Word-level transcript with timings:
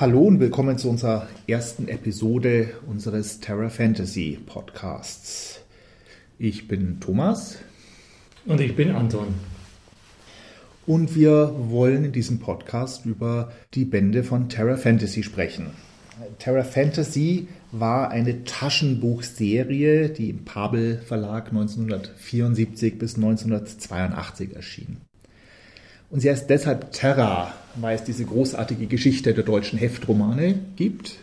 Hallo 0.00 0.22
und 0.22 0.40
willkommen 0.40 0.78
zu 0.78 0.88
unserer 0.88 1.28
ersten 1.46 1.86
Episode 1.86 2.70
unseres 2.86 3.40
Terra 3.40 3.68
Fantasy 3.68 4.38
Podcasts. 4.46 5.60
Ich 6.38 6.68
bin 6.68 7.00
Thomas. 7.00 7.58
Und 8.46 8.62
ich 8.62 8.74
bin 8.74 8.92
Anton. 8.92 9.34
Und 10.86 11.14
wir 11.14 11.54
wollen 11.54 12.06
in 12.06 12.12
diesem 12.12 12.38
Podcast 12.38 13.04
über 13.04 13.52
die 13.74 13.84
Bände 13.84 14.24
von 14.24 14.48
Terra 14.48 14.78
Fantasy 14.78 15.22
sprechen. 15.22 15.66
Terra 16.38 16.64
Fantasy 16.64 17.48
war 17.70 18.10
eine 18.10 18.44
Taschenbuchserie, 18.44 20.08
die 20.08 20.30
im 20.30 20.46
Pabel 20.46 20.96
Verlag 20.96 21.48
1974 21.48 22.98
bis 22.98 23.16
1982 23.16 24.56
erschien. 24.56 25.02
Und 26.10 26.20
sie 26.20 26.30
heißt 26.30 26.50
deshalb 26.50 26.92
Terra, 26.92 27.54
weil 27.76 27.94
es 27.94 28.04
diese 28.04 28.24
großartige 28.24 28.86
Geschichte 28.86 29.32
der 29.32 29.44
deutschen 29.44 29.78
Heftromane 29.78 30.58
gibt. 30.76 31.18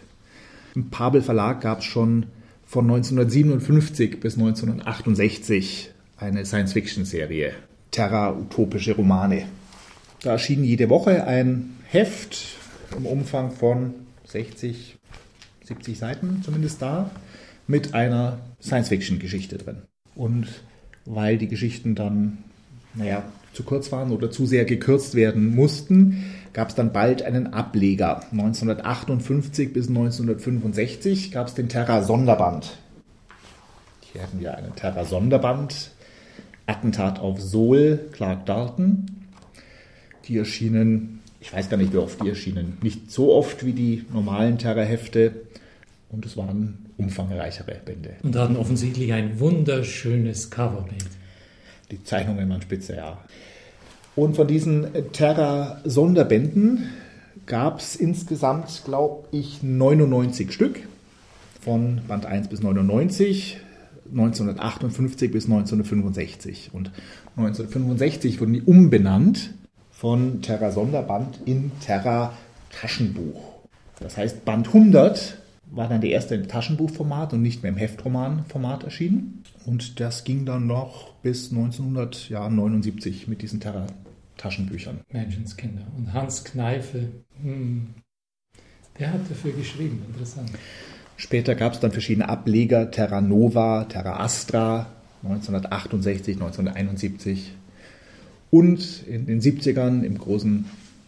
Im 0.75 0.89
Pabel 0.89 1.21
Verlag 1.21 1.61
gab 1.61 1.79
es 1.79 1.85
schon 1.85 2.27
von 2.65 2.85
1957 2.85 4.19
bis 4.19 4.37
1968 4.37 5.91
eine 6.17 6.45
Science-Fiction-Serie, 6.45 7.53
Terra 7.91 8.31
utopische 8.33 8.95
Romane. 8.95 9.45
Da 10.21 10.31
erschien 10.31 10.63
jede 10.63 10.89
Woche 10.89 11.25
ein 11.25 11.75
Heft 11.89 12.37
im 12.97 13.05
Umfang 13.05 13.51
von 13.51 13.93
60, 14.25 14.97
70 15.63 15.97
Seiten 15.97 16.41
zumindest 16.43 16.81
da, 16.81 17.11
mit 17.67 17.93
einer 17.93 18.39
Science-Fiction-Geschichte 18.61 19.57
drin. 19.57 19.83
Und 20.15 20.47
weil 21.05 21.37
die 21.37 21.47
Geschichten 21.47 21.95
dann, 21.95 22.39
naja, 22.93 23.23
zu 23.57 23.63
kurz 23.63 23.91
waren 23.91 24.11
oder 24.11 24.29
zu 24.29 24.45
sehr 24.45 24.65
gekürzt 24.65 25.15
werden 25.15 25.55
mussten, 25.55 26.23
gab 26.53 26.69
es 26.69 26.75
dann 26.75 26.93
bald 26.93 27.23
einen 27.23 27.53
Ableger. 27.53 28.21
1958 28.31 29.73
bis 29.73 29.87
1965 29.87 31.31
gab 31.31 31.47
es 31.47 31.55
den 31.55 31.67
Terra-Sonderband. 31.67 32.77
Hier 34.13 34.21
hatten 34.21 34.39
wir 34.39 34.55
einen 34.55 34.75
Terra-Sonderband. 34.75 35.91
Attentat 36.67 37.19
auf 37.19 37.41
Sol, 37.41 37.99
Clark 38.11 38.45
Dalton. 38.45 39.07
Die 40.25 40.37
erschienen, 40.37 41.21
ich 41.39 41.51
weiß 41.51 41.69
gar 41.69 41.77
nicht, 41.77 41.93
wie 41.93 41.97
oft 41.97 42.21
die 42.21 42.29
erschienen. 42.29 42.77
Nicht 42.83 43.09
so 43.09 43.33
oft 43.33 43.65
wie 43.65 43.73
die 43.73 44.05
normalen 44.13 44.59
Terra-Hefte. 44.59 45.47
Und 46.09 46.27
es 46.27 46.37
waren 46.37 46.85
umfangreichere 46.97 47.81
Bände. 47.83 48.11
Und 48.21 48.35
hatten 48.35 48.55
offensichtlich 48.55 49.13
ein 49.13 49.39
wunderschönes 49.39 50.51
Coverbild. 50.51 51.07
Die 51.91 52.03
Zeichnungen 52.03 52.49
waren 52.49 52.61
spitze, 52.61 52.97
ja. 52.97 53.17
Und 54.17 54.35
von 54.35 54.47
diesen 54.47 54.87
Terra-Sonderbänden 55.13 56.89
gab 57.45 57.77
es 57.77 57.95
insgesamt, 57.95 58.81
glaube 58.83 59.27
ich, 59.31 59.61
99 59.61 60.51
Stück. 60.51 60.79
Von 61.61 62.01
Band 62.07 62.25
1 62.25 62.47
bis 62.47 62.63
99, 62.63 63.59
1958 64.09 65.31
bis 65.31 65.45
1965. 65.45 66.71
Und 66.73 66.89
1965 67.35 68.41
wurden 68.41 68.53
die 68.53 68.63
umbenannt 68.63 69.53
von 69.91 70.41
Terra 70.41 70.71
Sonderband 70.71 71.39
in 71.45 71.71
Terra 71.85 72.33
Taschenbuch. 72.71 73.59
Das 73.99 74.17
heißt, 74.17 74.45
Band 74.45 74.65
100 74.65 75.37
war 75.69 75.89
dann 75.89 76.01
der 76.01 76.09
erste 76.09 76.33
im 76.33 76.47
Taschenbuchformat 76.47 77.33
und 77.33 77.43
nicht 77.43 77.61
mehr 77.61 77.71
im 77.71 77.77
Heftromanformat 77.77 78.83
erschienen. 78.83 79.43
Und 79.67 79.99
das 79.99 80.23
ging 80.23 80.45
dann 80.45 80.65
noch 80.65 81.13
bis 81.21 81.51
1979 81.51 83.27
mit 83.27 83.43
diesen 83.43 83.59
Terra 83.59 83.85
Taschenbüchern. 84.37 85.01
Menschenskinder. 85.11 85.87
Und 85.95 86.13
Hans 86.13 86.43
Kneife, 86.43 87.09
hm, 87.41 87.87
der 88.99 89.13
hat 89.13 89.29
dafür 89.29 89.51
geschrieben, 89.51 90.03
interessant. 90.07 90.49
Später 91.17 91.55
gab 91.55 91.73
es 91.73 91.79
dann 91.79 91.91
verschiedene 91.91 92.29
Ableger, 92.29 92.91
Terra 92.91 93.21
Nova, 93.21 93.85
Terra 93.85 94.19
Astra, 94.19 94.87
1968, 95.23 96.35
1971. 96.35 97.53
Und 98.51 99.03
in 99.07 99.25
den 99.25 99.41
70ern 99.41 100.03
im 100.03 100.17
großen, 100.17 100.65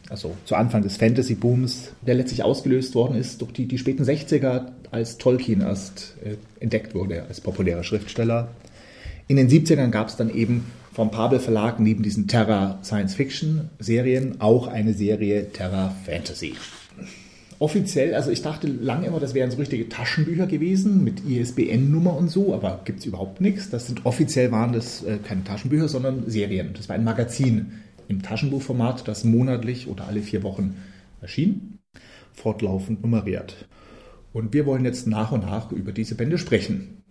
also 0.10 0.36
zu 0.46 0.56
Anfang 0.56 0.82
des 0.82 0.98
Fantasy-Booms, 0.98 1.94
der 2.02 2.16
letztlich 2.16 2.44
ausgelöst 2.44 2.96
worden 2.96 3.16
ist 3.16 3.42
durch 3.42 3.54
die, 3.54 3.68
die 3.68 3.78
späten 3.78 4.04
60er, 4.04 4.72
als 4.92 5.18
Tolkien 5.18 5.62
erst 5.62 6.16
äh, 6.26 6.36
entdeckt 6.60 6.96
wurde 6.96 7.24
als 7.28 7.42
populärer 7.42 7.84
Schriftsteller. 7.84 8.50
In 9.28 9.36
den 9.36 9.48
70ern 9.48 9.90
gab 9.90 10.08
es 10.08 10.16
dann 10.16 10.34
eben 10.34 10.66
vom 10.92 11.12
Pabel 11.12 11.40
Verlag 11.40 11.80
neben 11.80 12.04
diesen 12.04 12.28
Terra 12.28 12.80
Science 12.84 13.16
Fiction 13.16 13.70
Serien 13.80 14.42
auch 14.42 14.68
eine 14.68 14.94
Serie 14.94 15.52
Terra 15.52 15.96
Fantasy. 16.06 16.56
Offiziell, 17.60 18.16
also 18.16 18.32
ich 18.32 18.42
dachte 18.42 18.68
lange 18.68 19.08
immer, 19.08 19.20
das 19.20 19.34
wären 19.34 19.52
so 19.52 19.58
richtige 19.58 19.90
Taschenbücher 19.90 20.48
gewesen 20.48 21.04
mit 21.04 21.26
ISBN-Nummer 21.26 22.16
und 22.16 22.30
so, 22.30 22.54
aber 22.54 22.80
gibt 22.86 23.00
es 23.00 23.06
überhaupt 23.06 23.42
nichts. 23.42 23.70
Das 23.70 23.88
sind 23.88 24.06
offiziell 24.06 24.52
waren 24.52 24.72
das 24.72 25.04
äh, 25.04 25.18
keine 25.18 25.44
Taschenbücher, 25.44 25.90
sondern 25.90 26.30
Serien. 26.30 26.74
Das 26.74 26.88
war 26.88 26.96
ein 26.96 27.04
Magazin 27.04 27.74
im 28.08 28.22
Taschenbuchformat, 28.22 29.08
das 29.10 29.26
monatlich 29.26 29.88
oder 29.88 30.08
alle 30.08 30.22
vier 30.22 30.42
Wochen 30.44 30.78
erschien, 31.22 31.80
fortlaufend 32.34 33.02
nummeriert. 33.02 33.68
Und 34.32 34.54
wir 34.54 34.66
wollen 34.66 34.86
jetzt 34.86 35.06
nach 35.06 35.34
und 35.34 35.42
nach 35.42 35.72
über 35.72 35.92
diese 35.92 36.16
Bände 36.16 36.38
sprechen. 36.38 37.04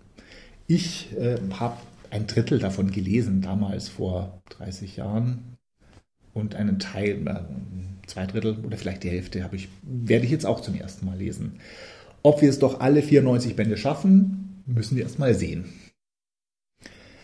Ich 0.66 1.09
äh, 1.19 1.37
habe 1.59 1.77
ein 2.11 2.27
Drittel 2.27 2.59
davon 2.59 2.91
gelesen, 2.91 3.43
damals 3.43 3.89
vor 3.89 4.43
30 4.51 4.97
Jahren. 4.97 5.57
Und 6.35 6.55
einen 6.55 6.79
Teil, 6.79 7.27
äh, 7.27 8.07
zwei 8.07 8.27
Drittel 8.27 8.59
oder 8.65 8.77
vielleicht 8.77 9.03
die 9.03 9.11
Hälfte 9.11 9.43
habe 9.43 9.57
ich, 9.57 9.69
werde 9.83 10.25
ich 10.25 10.31
jetzt 10.31 10.47
auch 10.47 10.61
zum 10.61 10.75
ersten 10.75 11.07
Mal 11.07 11.19
lesen. 11.19 11.61
Ob 12.23 12.43
wir 12.43 12.49
es 12.49 12.59
doch 12.59 12.81
alle 12.81 13.03
94 13.03 13.57
Bände 13.57 13.77
schaffen, 13.77 14.63
müssen 14.67 14.97
wir 14.97 15.05
erst 15.05 15.19
mal 15.19 15.35
sehen. 15.35 15.67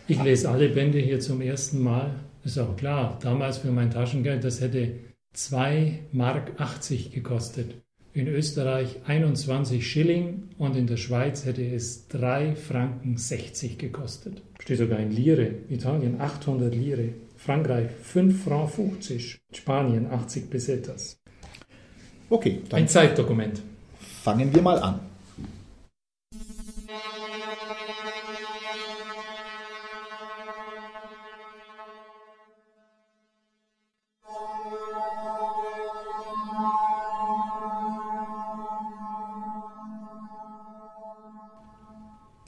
Ich 0.07 0.21
lese 0.21 0.49
alle 0.49 0.69
Bände 0.69 0.99
hier 0.99 1.19
zum 1.19 1.41
ersten 1.41 1.81
Mal. 1.81 2.15
Ist 2.43 2.59
auch 2.59 2.75
klar, 2.75 3.17
damals 3.21 3.59
für 3.59 3.71
mein 3.71 3.89
Taschengeld, 3.89 4.43
das 4.43 4.61
hätte 4.61 4.99
2 5.33 5.99
Mark 6.11 6.59
80 6.59 7.11
gekostet 7.11 7.84
in 8.15 8.27
Österreich 8.29 9.01
21 9.05 9.85
Schilling 9.85 10.43
und 10.57 10.77
in 10.77 10.87
der 10.87 10.95
Schweiz 10.95 11.45
hätte 11.45 11.65
es 11.65 12.07
3 12.07 12.55
Franken 12.55 13.17
60 13.17 13.77
gekostet. 13.77 14.41
Steht 14.61 14.77
sogar 14.77 14.99
in 14.99 15.11
Lire. 15.11 15.51
Italien 15.69 16.21
800 16.21 16.73
Lire. 16.73 17.09
Frankreich 17.35 17.89
5 18.01 18.45
Franken 18.45 18.69
50. 18.69 19.41
Spanien 19.51 20.07
80 20.07 20.49
Pesetas. 20.49 21.17
Okay, 22.29 22.61
dann 22.69 22.83
ein 22.83 22.87
Zeitdokument. 22.87 23.61
Fangen 23.99 24.55
wir 24.55 24.61
mal 24.61 24.79
an. 24.79 25.01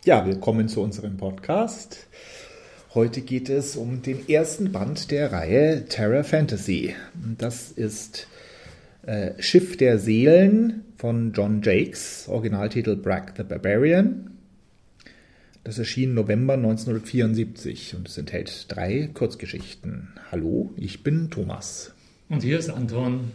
Ja, 0.07 0.25
willkommen 0.25 0.69
zu 0.69 0.79
unserem 0.79 1.18
Podcast. 1.18 2.07
Heute 2.94 3.19
geht 3.19 3.50
es 3.50 3.75
um 3.75 4.01
den 4.01 4.29
ersten 4.29 4.72
Band 4.72 5.12
der 5.12 5.34
Reihe 5.34 5.84
Terra 5.90 6.23
Fantasy. 6.23 6.95
Das 7.38 7.73
ist 7.73 8.29
äh, 9.06 9.31
Schiff 9.38 9.75
der 9.75 10.00
Seelen 10.00 10.85
von 10.95 11.33
John 11.33 11.62
Jakes, 11.62 12.30
Originaltitel 12.30 12.95
Bragg 12.95 13.33
the 13.36 13.44
Barbarian. 13.44 14.31
Das 15.65 15.77
erschien 15.77 16.13
November 16.13 16.54
1974 16.54 17.95
und 17.95 18.07
es 18.07 18.18
enthält 18.18 18.68
drei 18.69 19.09
Kurzgeschichten. 19.13 20.13
Hallo, 20.31 20.71
ich 20.77 21.04
bin 21.04 21.30
Thomas. 21.31 21.92
Und 22.30 22.44
hier 22.44 22.59
ist 22.59 22.69
Anton. 22.69 23.33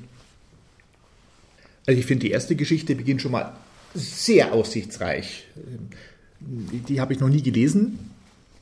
Also 1.85 2.01
ich 2.01 2.07
finde, 2.07 2.25
die 2.25 2.33
erste 2.33 2.57
Geschichte 2.57 2.95
beginnt 2.95 3.21
schon 3.21 3.33
mal 3.33 3.53
sehr 3.95 4.55
aussichtsreich 4.55 5.45
die 6.89 7.01
habe 7.01 7.13
ich 7.13 7.21
noch 7.21 7.29
nie 7.29 7.43
gelesen, 7.43 7.99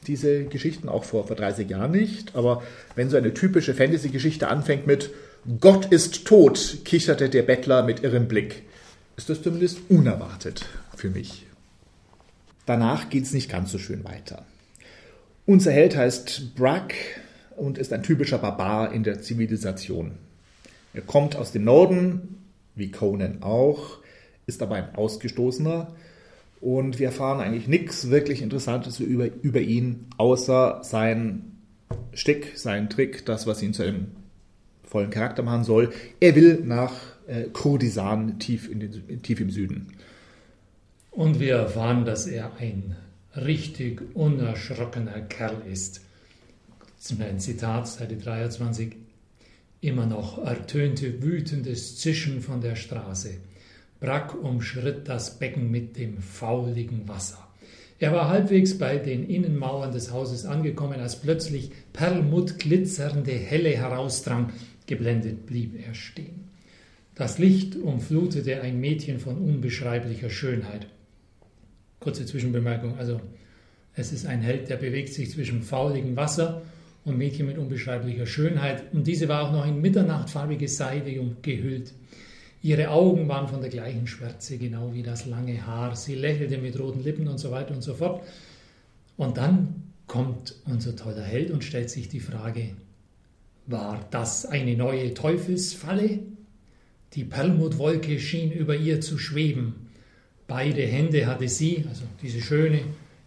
diese 0.06 0.44
Geschichten, 0.44 0.88
auch 0.88 1.04
vor, 1.04 1.26
vor 1.26 1.36
30 1.36 1.68
Jahren 1.68 1.90
nicht. 1.92 2.34
Aber 2.34 2.62
wenn 2.94 3.10
so 3.10 3.16
eine 3.16 3.34
typische 3.34 3.74
Fantasy-Geschichte 3.74 4.48
anfängt 4.48 4.86
mit 4.86 5.10
Gott 5.60 5.86
ist 5.86 6.26
tot, 6.26 6.78
kicherte 6.84 7.28
der 7.28 7.42
Bettler 7.42 7.82
mit 7.82 8.02
irrem 8.02 8.28
Blick, 8.28 8.62
ist 9.16 9.30
das 9.30 9.42
zumindest 9.42 9.78
unerwartet 9.88 10.66
für 10.96 11.10
mich. 11.10 11.46
Danach 12.66 13.08
geht 13.08 13.24
es 13.24 13.32
nicht 13.32 13.50
ganz 13.50 13.72
so 13.72 13.78
schön 13.78 14.04
weiter. 14.04 14.44
Unser 15.46 15.72
Held 15.72 15.96
heißt 15.96 16.54
Brack 16.54 16.94
und 17.56 17.78
ist 17.78 17.92
ein 17.92 18.02
typischer 18.02 18.38
Barbar 18.38 18.92
in 18.92 19.02
der 19.02 19.20
Zivilisation. 19.22 20.12
Er 20.92 21.02
kommt 21.02 21.36
aus 21.36 21.52
dem 21.52 21.64
Norden, 21.64 22.42
wie 22.74 22.90
Conan 22.90 23.42
auch, 23.42 23.98
ist 24.46 24.62
aber 24.62 24.76
ein 24.76 24.94
Ausgestoßener 24.94 25.94
und 26.60 26.98
wir 26.98 27.06
erfahren 27.06 27.40
eigentlich 27.40 27.68
nichts 27.68 28.10
wirklich 28.10 28.42
Interessantes 28.42 29.00
über, 29.00 29.28
über 29.42 29.60
ihn, 29.60 30.06
außer 30.18 30.80
sein 30.82 31.52
Stick, 32.12 32.52
sein 32.56 32.90
Trick, 32.90 33.24
das, 33.24 33.46
was 33.46 33.62
ihn 33.62 33.72
zu 33.72 33.82
einem 33.82 34.08
vollen 34.84 35.10
Charakter 35.10 35.42
machen 35.42 35.64
soll. 35.64 35.92
Er 36.20 36.34
will 36.34 36.62
nach 36.64 36.92
äh, 37.26 37.44
Kurdistan 37.52 38.38
tief, 38.38 38.70
in 38.70 38.80
den, 38.80 39.22
tief 39.22 39.40
im 39.40 39.50
Süden. 39.50 39.88
Und 41.10 41.40
wir 41.40 41.56
erfahren, 41.56 42.04
dass 42.04 42.26
er 42.26 42.56
ein 42.58 42.96
richtig 43.36 44.02
unerschrockener 44.14 45.20
Kerl 45.22 45.62
ist. 45.70 46.02
Ein 47.18 47.40
Zitat, 47.40 47.88
Seite 47.88 48.16
23. 48.16 48.96
Immer 49.80 50.06
noch 50.06 50.44
ertönte 50.44 51.22
wütendes 51.22 51.98
Zischen 51.98 52.42
von 52.42 52.60
der 52.60 52.76
Straße. 52.76 53.30
Brack 54.00 54.34
umschritt 54.34 55.08
das 55.08 55.38
Becken 55.38 55.70
mit 55.70 55.98
dem 55.98 56.18
fauligen 56.18 57.06
Wasser. 57.06 57.46
Er 57.98 58.12
war 58.12 58.28
halbwegs 58.28 58.78
bei 58.78 58.96
den 58.96 59.28
Innenmauern 59.28 59.92
des 59.92 60.10
Hauses 60.10 60.46
angekommen, 60.46 61.00
als 61.00 61.20
plötzlich 61.20 61.70
perlmuttglitzernde 61.92 63.32
Helle 63.32 63.76
herausdrang. 63.76 64.54
Geblendet 64.86 65.44
blieb 65.44 65.74
er 65.86 65.94
stehen. 65.94 66.48
Das 67.14 67.38
Licht 67.38 67.76
umflutete 67.76 68.62
ein 68.62 68.80
Mädchen 68.80 69.20
von 69.20 69.36
unbeschreiblicher 69.36 70.30
Schönheit. 70.30 70.86
Kurze 71.98 72.24
Zwischenbemerkung, 72.24 72.96
also 72.96 73.20
es 73.94 74.12
ist 74.12 74.24
ein 74.24 74.40
Held, 74.40 74.70
der 74.70 74.76
bewegt 74.76 75.12
sich 75.12 75.30
zwischen 75.30 75.62
fauligem 75.62 76.16
Wasser 76.16 76.62
und 77.04 77.18
Mädchen 77.18 77.46
mit 77.46 77.58
unbeschreiblicher 77.58 78.24
Schönheit. 78.24 78.94
Und 78.94 79.06
diese 79.06 79.28
war 79.28 79.42
auch 79.42 79.52
noch 79.52 79.66
in 79.66 79.82
mitternachtfarbige 79.82 80.68
Seide 80.68 81.12
gehüllt. 81.42 81.92
Ihre 82.62 82.90
Augen 82.90 83.26
waren 83.28 83.48
von 83.48 83.62
der 83.62 83.70
gleichen 83.70 84.06
Schwärze, 84.06 84.58
genau 84.58 84.92
wie 84.92 85.02
das 85.02 85.24
lange 85.24 85.66
Haar. 85.66 85.96
Sie 85.96 86.14
lächelte 86.14 86.58
mit 86.58 86.78
roten 86.78 87.02
Lippen 87.02 87.26
und 87.26 87.38
so 87.38 87.50
weiter 87.50 87.74
und 87.74 87.82
so 87.82 87.94
fort. 87.94 88.22
Und 89.16 89.38
dann 89.38 89.82
kommt 90.06 90.56
unser 90.66 90.94
toller 90.94 91.22
Held 91.22 91.50
und 91.50 91.64
stellt 91.64 91.88
sich 91.88 92.08
die 92.08 92.20
Frage, 92.20 92.70
war 93.66 94.06
das 94.10 94.44
eine 94.44 94.76
neue 94.76 95.14
Teufelsfalle? 95.14 96.18
Die 97.14 97.24
Perlmuttwolke 97.24 98.18
schien 98.18 98.50
über 98.52 98.76
ihr 98.76 99.00
zu 99.00 99.18
schweben. 99.18 99.88
Beide 100.46 100.82
Hände 100.82 101.26
hatte 101.26 101.48
sie, 101.48 101.84
also 101.88 102.02
diese 102.22 102.40
Schöne, 102.40 102.80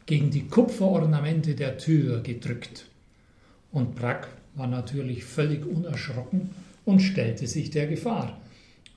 gegen 0.06 0.30
die 0.30 0.48
Kupferornamente 0.48 1.56
der 1.56 1.78
Tür 1.78 2.22
gedrückt. 2.22 2.86
Und 3.72 3.96
Brack 3.96 4.28
war 4.56 4.68
natürlich 4.68 5.24
völlig 5.24 5.66
unerschrocken 5.66 6.52
und 6.86 7.00
stellte 7.00 7.48
sich 7.48 7.72
der 7.72 7.88
Gefahr. 7.88 8.38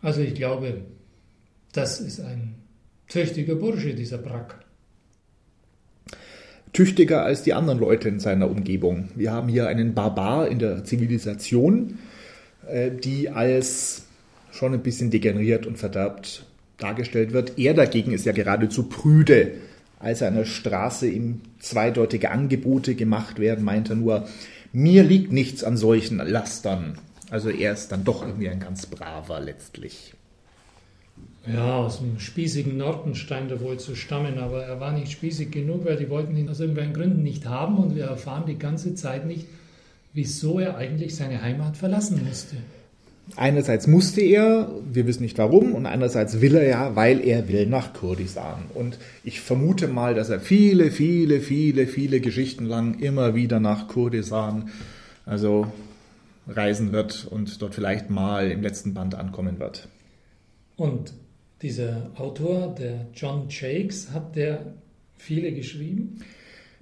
Also 0.06 0.20
ich 0.20 0.34
glaube, 0.34 0.82
das 1.72 1.98
ist 1.98 2.20
ein 2.20 2.54
tüchtiger 3.08 3.56
Bursche, 3.56 3.92
dieser 3.92 4.18
Brack. 4.18 4.60
Tüchtiger 6.72 7.24
als 7.24 7.42
die 7.42 7.54
anderen 7.54 7.80
Leute 7.80 8.08
in 8.08 8.20
seiner 8.20 8.48
Umgebung. 8.48 9.08
Wir 9.16 9.32
haben 9.32 9.48
hier 9.48 9.66
einen 9.66 9.94
Barbar 9.94 10.46
in 10.46 10.60
der 10.60 10.84
Zivilisation, 10.84 11.98
äh, 12.68 12.92
die 12.92 13.30
als 13.30 14.04
schon 14.52 14.74
ein 14.74 14.84
bisschen 14.84 15.10
degeneriert 15.10 15.66
und 15.66 15.76
verderbt 15.76 16.46
dargestellt 16.78 17.32
wird. 17.32 17.58
Er 17.58 17.74
dagegen 17.74 18.12
ist 18.12 18.26
ja 18.26 18.32
geradezu 18.32 18.84
prüde. 18.84 19.54
Als 19.98 20.20
er 20.20 20.28
an 20.28 20.36
der 20.36 20.44
Straße 20.44 21.08
ihm 21.08 21.40
zweideutige 21.58 22.30
Angebote 22.30 22.94
gemacht 22.94 23.40
werden, 23.40 23.64
meint 23.64 23.90
er 23.90 23.96
nur, 23.96 24.28
mir 24.72 25.02
liegt 25.02 25.32
nichts 25.32 25.64
an 25.64 25.76
solchen 25.76 26.18
Lastern. 26.18 26.96
Also 27.30 27.50
er 27.50 27.72
ist 27.72 27.90
dann 27.90 28.04
doch 28.04 28.22
irgendwie 28.22 28.48
ein 28.48 28.60
ganz 28.60 28.86
braver 28.86 29.40
letztlich. 29.40 30.14
Ja, 31.46 31.76
aus 31.76 31.98
dem 31.98 32.18
spießigen 32.18 32.76
Norden 32.76 33.14
scheint 33.14 33.50
er 33.52 33.60
wohl 33.60 33.78
zu 33.78 33.94
stammen, 33.94 34.38
aber 34.38 34.64
er 34.64 34.80
war 34.80 34.92
nicht 34.92 35.12
spießig 35.12 35.50
genug, 35.50 35.84
weil 35.84 35.96
die 35.96 36.10
wollten 36.10 36.36
ihn 36.36 36.48
aus 36.48 36.58
irgendwelchen 36.58 36.94
Gründen 36.94 37.22
nicht 37.22 37.46
haben 37.46 37.78
und 37.78 37.94
wir 37.94 38.04
erfahren 38.04 38.44
die 38.46 38.58
ganze 38.58 38.94
Zeit 38.96 39.26
nicht, 39.26 39.46
wieso 40.12 40.58
er 40.58 40.76
eigentlich 40.76 41.14
seine 41.14 41.42
Heimat 41.42 41.76
verlassen 41.76 42.24
musste. 42.26 42.56
Einerseits 43.34 43.86
musste 43.86 44.20
er, 44.20 44.70
wir 44.92 45.06
wissen 45.06 45.22
nicht 45.22 45.38
warum, 45.38 45.74
und 45.74 45.86
andererseits 45.86 46.40
will 46.40 46.54
er 46.54 46.66
ja, 46.66 46.96
weil 46.96 47.20
er 47.20 47.48
will 47.48 47.66
nach 47.66 47.92
Kurdistan. 47.92 48.64
Und 48.74 48.98
ich 49.24 49.40
vermute 49.40 49.88
mal, 49.88 50.14
dass 50.14 50.30
er 50.30 50.38
viele, 50.38 50.92
viele, 50.92 51.40
viele, 51.40 51.86
viele 51.86 52.20
Geschichten 52.20 52.66
lang 52.66 52.98
immer 53.00 53.34
wieder 53.34 53.58
nach 53.58 53.88
Kurdistan, 53.88 54.70
also 55.24 55.66
reisen 56.46 56.92
wird 56.92 57.26
und 57.26 57.60
dort 57.60 57.74
vielleicht 57.74 58.10
mal 58.10 58.50
im 58.50 58.62
letzten 58.62 58.94
Band 58.94 59.14
ankommen 59.14 59.58
wird. 59.58 59.88
Und 60.76 61.12
dieser 61.62 62.10
Autor, 62.16 62.74
der 62.74 63.06
John 63.14 63.48
Jakes, 63.48 64.12
hat 64.12 64.36
der 64.36 64.74
viele 65.16 65.52
geschrieben? 65.52 66.20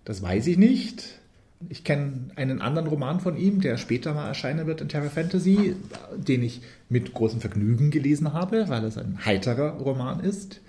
Das 0.05 0.23
weiß 0.23 0.47
ich 0.49 0.59
nicht. 0.59 1.21
Ich 1.69 1.85
kenne 1.85 2.31
einen 2.37 2.61
anderen 2.61 2.89
Roman 2.89 3.21
von 3.21 3.39
ihm, 3.39 3.61
der 3.61 3.79
später 3.79 4.13
mal 4.13 4.27
erscheinen 4.27 4.67
wird 4.67 4.81
in 4.81 4.89
Terra 4.89 5.09
Fantasy, 5.09 5.77
den 6.17 6.43
ich 6.43 6.61
mit 6.91 7.15
großem 7.15 7.41
Vergnügen 7.41 7.91
gelesen 7.91 8.33
habe, 8.33 8.69
weil 8.69 8.85
es 8.85 8.99
ein 8.99 9.25
heiterer 9.25 9.79
Roman 9.79 10.21
ist. 10.21 10.61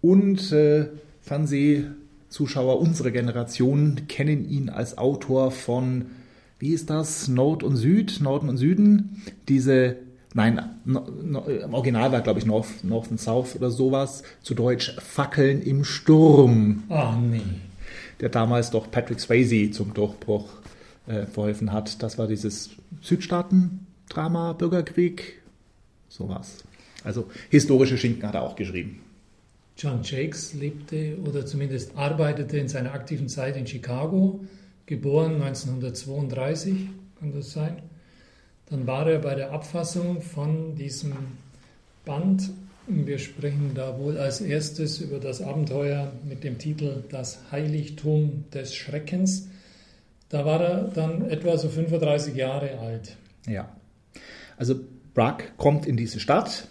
Und 0.00 0.52
äh, 0.52 0.88
Fernsehzuschauer 1.22 2.78
unserer 2.78 3.10
Generation 3.10 4.02
kennen 4.06 4.48
ihn 4.48 4.68
als 4.68 4.98
Autor 4.98 5.50
von 5.50 6.06
wie 6.62 6.74
ist 6.74 6.90
das, 6.90 7.26
Nord 7.26 7.64
und 7.64 7.74
Süd, 7.74 8.20
Norden 8.20 8.48
und 8.48 8.56
Süden, 8.56 9.20
diese, 9.48 9.96
nein, 10.32 10.60
no, 10.84 11.00
no, 11.00 11.40
im 11.40 11.74
Original 11.74 12.12
war, 12.12 12.20
glaube 12.20 12.38
ich, 12.38 12.46
North, 12.46 12.84
North 12.84 13.10
and 13.10 13.20
South 13.20 13.56
oder 13.56 13.68
sowas, 13.68 14.22
zu 14.44 14.54
Deutsch 14.54 14.94
Fackeln 15.00 15.60
im 15.60 15.82
Sturm. 15.82 16.84
Oh 16.88 17.14
nee. 17.20 17.42
Der 18.20 18.28
damals 18.28 18.70
doch 18.70 18.88
Patrick 18.92 19.18
Swayze 19.18 19.72
zum 19.72 19.92
Durchbruch 19.92 20.50
äh, 21.08 21.26
verholfen 21.26 21.72
hat. 21.72 22.00
Das 22.00 22.16
war 22.16 22.28
dieses 22.28 22.70
Südstaaten-Drama, 23.00 24.52
Bürgerkrieg, 24.52 25.42
sowas. 26.08 26.58
Also 27.02 27.28
historische 27.50 27.98
Schinken 27.98 28.28
hat 28.28 28.36
er 28.36 28.42
auch 28.42 28.54
geschrieben. 28.54 29.00
John 29.76 30.04
Jakes 30.04 30.54
lebte 30.54 31.18
oder 31.26 31.44
zumindest 31.44 31.96
arbeitete 31.96 32.56
in 32.58 32.68
seiner 32.68 32.94
aktiven 32.94 33.28
Zeit 33.28 33.56
in 33.56 33.66
Chicago 33.66 34.38
geboren 34.86 35.42
1932, 35.42 36.88
kann 37.18 37.32
das 37.32 37.52
sein. 37.52 37.82
Dann 38.66 38.86
war 38.86 39.06
er 39.06 39.18
bei 39.18 39.34
der 39.34 39.52
Abfassung 39.52 40.22
von 40.22 40.74
diesem 40.76 41.12
Band. 42.04 42.50
Wir 42.86 43.18
sprechen 43.18 43.72
da 43.74 43.98
wohl 43.98 44.18
als 44.18 44.40
erstes 44.40 45.00
über 45.00 45.18
das 45.18 45.40
Abenteuer 45.40 46.12
mit 46.28 46.42
dem 46.42 46.58
Titel 46.58 47.04
Das 47.10 47.38
Heiligtum 47.52 48.44
des 48.52 48.74
Schreckens. 48.74 49.48
Da 50.30 50.44
war 50.44 50.60
er 50.60 50.84
dann 50.84 51.28
etwa 51.28 51.56
so 51.58 51.68
35 51.68 52.34
Jahre 52.34 52.78
alt. 52.78 53.16
Ja. 53.46 53.68
Also 54.56 54.80
Brack 55.14 55.56
kommt 55.58 55.86
in 55.86 55.96
diese 55.96 56.18
Stadt, 56.18 56.66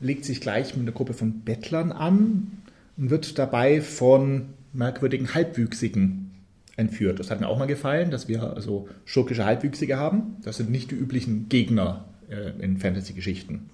legt 0.00 0.24
sich 0.24 0.40
gleich 0.40 0.74
mit 0.74 0.84
einer 0.84 0.92
Gruppe 0.92 1.12
von 1.12 1.40
Bettlern 1.40 1.92
an 1.92 2.62
und 2.96 3.10
wird 3.10 3.38
dabei 3.38 3.82
von 3.82 4.46
merkwürdigen 4.72 5.34
Halbwüchsigen 5.34 6.29
entführt. 6.76 7.18
Das 7.18 7.30
hat 7.30 7.40
mir 7.40 7.48
auch 7.48 7.58
mal 7.58 7.66
gefallen, 7.66 8.10
dass 8.10 8.28
wir 8.28 8.54
also 8.54 8.88
schurkische 9.04 9.44
Halbwüchsige 9.44 9.96
haben. 9.96 10.36
Das 10.42 10.56
sind 10.56 10.70
nicht 10.70 10.90
die 10.90 10.96
üblichen 10.96 11.48
Gegner 11.48 12.04
äh, 12.28 12.50
in 12.62 12.78
Fantasy-Geschichten. 12.78 13.70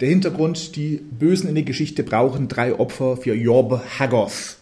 Der 0.00 0.08
Hintergrund, 0.08 0.76
die 0.76 0.96
Bösen 0.96 1.48
in 1.48 1.54
der 1.54 1.64
Geschichte 1.64 2.02
brauchen 2.02 2.48
drei 2.48 2.74
Opfer 2.74 3.16
für 3.16 3.34
Job 3.34 3.82
Haggoth. 3.98 4.58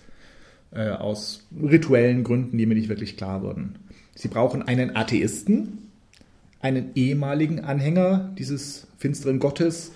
Äh, 0.75 0.91
aus 0.91 1.47
rituellen 1.62 2.25
Gründen, 2.25 2.59
die 2.59 2.67
mir 2.67 2.75
nicht 2.75 2.88
wirklich 2.88 3.17
klar 3.17 3.43
wurden. 3.43 3.76
Sie 4.17 4.26
brauchen 4.26 4.62
einen 4.62 4.97
Atheisten, 4.97 5.91
einen 6.61 6.91
ehemaligen 6.97 7.61
Anhänger 7.61 8.33
dieses 8.37 8.88
finsteren 8.99 9.38
Gottes 9.38 9.93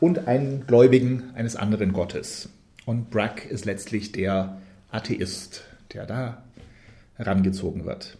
und 0.00 0.26
einen 0.26 0.66
Gläubigen 0.66 1.30
eines 1.34 1.54
anderen 1.54 1.92
Gottes. 1.92 2.48
Und 2.86 3.10
Brack 3.10 3.46
ist 3.48 3.66
letztlich 3.66 4.10
der 4.10 4.60
Atheist 4.90 5.62
der 5.92 6.06
da 6.06 6.44
herangezogen 7.16 7.84
wird. 7.84 8.18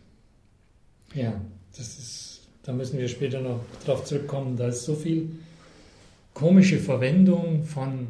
Ja, 1.14 1.40
das 1.76 1.98
ist, 1.98 2.40
da 2.62 2.72
müssen 2.72 2.98
wir 2.98 3.08
später 3.08 3.40
noch 3.40 3.60
drauf 3.84 4.04
zurückkommen. 4.04 4.56
Da 4.56 4.68
ist 4.68 4.84
so 4.84 4.94
viel 4.94 5.30
komische 6.34 6.78
Verwendung 6.78 7.64
von, 7.64 8.08